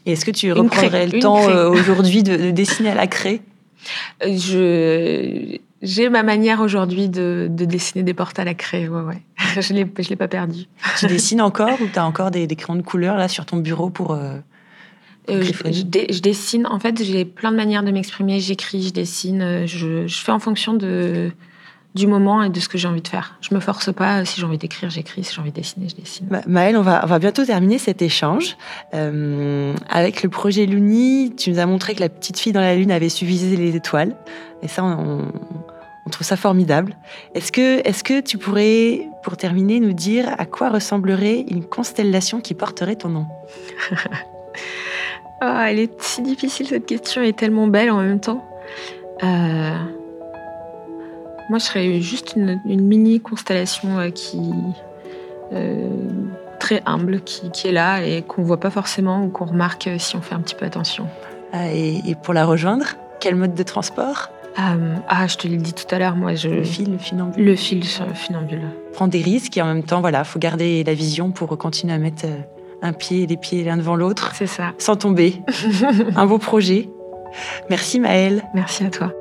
[0.05, 3.41] Et est-ce que tu reprendrais le temps euh, aujourd'hui de, dessiner à la craie?
[4.23, 8.87] Euh, je, J'ai ma manière aujourd'hui de, dessiner des portes à la craie.
[8.87, 9.21] Ouais, ouais.
[9.61, 10.65] je ne l'ai pas perdu.
[10.97, 13.89] Tu dessines encore ou tu as encore des, crayons de couleur là sur ton bureau
[13.89, 14.17] pour.
[15.27, 15.83] je,
[16.19, 16.65] dessine.
[16.65, 18.39] En fait, j'ai plein de manières de m'exprimer.
[18.39, 19.67] J'écris, je dessine.
[19.67, 21.31] Je, je, fais en fonction de,
[21.95, 23.37] du moment et de ce que j'ai envie de faire.
[23.41, 24.23] Je me force pas.
[24.25, 25.23] Si j'ai envie d'écrire, j'écris.
[25.23, 26.27] Si j'ai envie de dessiner, je dessine.
[26.47, 28.57] Maëlle, on va, on va bientôt terminer cet échange.
[28.93, 32.75] Euh, avec le projet Luni, tu nous as montré que la petite fille dans la
[32.75, 34.15] Lune avait su viser les étoiles.
[34.61, 35.31] Et ça, on,
[36.09, 36.95] on trouve ça formidable.
[37.35, 42.41] Est-ce que, est-ce que tu pourrais, pour terminer, nous dire à quoi ressemblerait une constellation
[42.41, 43.27] qui porterait ton nom?
[45.41, 48.43] Oh, Elle est si difficile cette question et tellement belle en même temps.
[49.23, 49.75] Euh,
[51.49, 54.39] moi, je serais juste une, mini constellation euh, qui
[55.51, 55.89] euh,
[56.59, 60.21] très humble, qui, est là et qu'on voit pas forcément ou qu'on remarque si on
[60.21, 61.07] fait un petit peu attention.
[61.51, 62.85] Ah, et, pour la rejoindre,
[63.19, 64.29] quel mode de transport?
[64.57, 66.49] Ah, je te l'ai dit tout à l'heure, moi, je...
[66.49, 67.45] Le fil, le funambule.
[67.45, 68.63] Le fil funambule.
[68.91, 71.97] Prendre des risques et en même temps, voilà, faut garder la vision pour continuer à
[71.97, 72.25] mettre
[72.81, 74.31] un pied, les pieds l'un devant l'autre.
[74.35, 74.73] C'est ça.
[74.77, 75.41] Sans tomber.
[76.15, 76.89] un beau projet.
[77.69, 78.43] Merci Maëlle.
[78.53, 79.13] Merci à toi.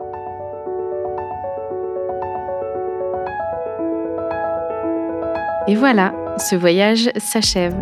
[5.68, 7.76] Et voilà, ce voyage s'achève.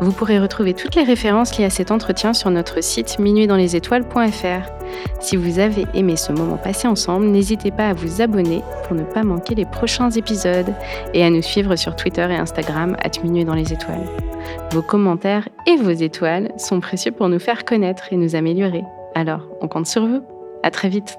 [0.00, 4.68] Vous pourrez retrouver toutes les références liées à cet entretien sur notre site minuitdanslesétoiles.fr.
[5.20, 9.04] Si vous avez aimé ce moment passé ensemble, n'hésitez pas à vous abonner pour ne
[9.04, 10.74] pas manquer les prochains épisodes
[11.14, 13.46] et à nous suivre sur Twitter et Instagram à Minuit.
[14.72, 18.82] Vos commentaires et vos étoiles sont précieux pour nous faire connaître et nous améliorer.
[19.14, 20.22] Alors, on compte sur vous.
[20.64, 21.16] À très vite.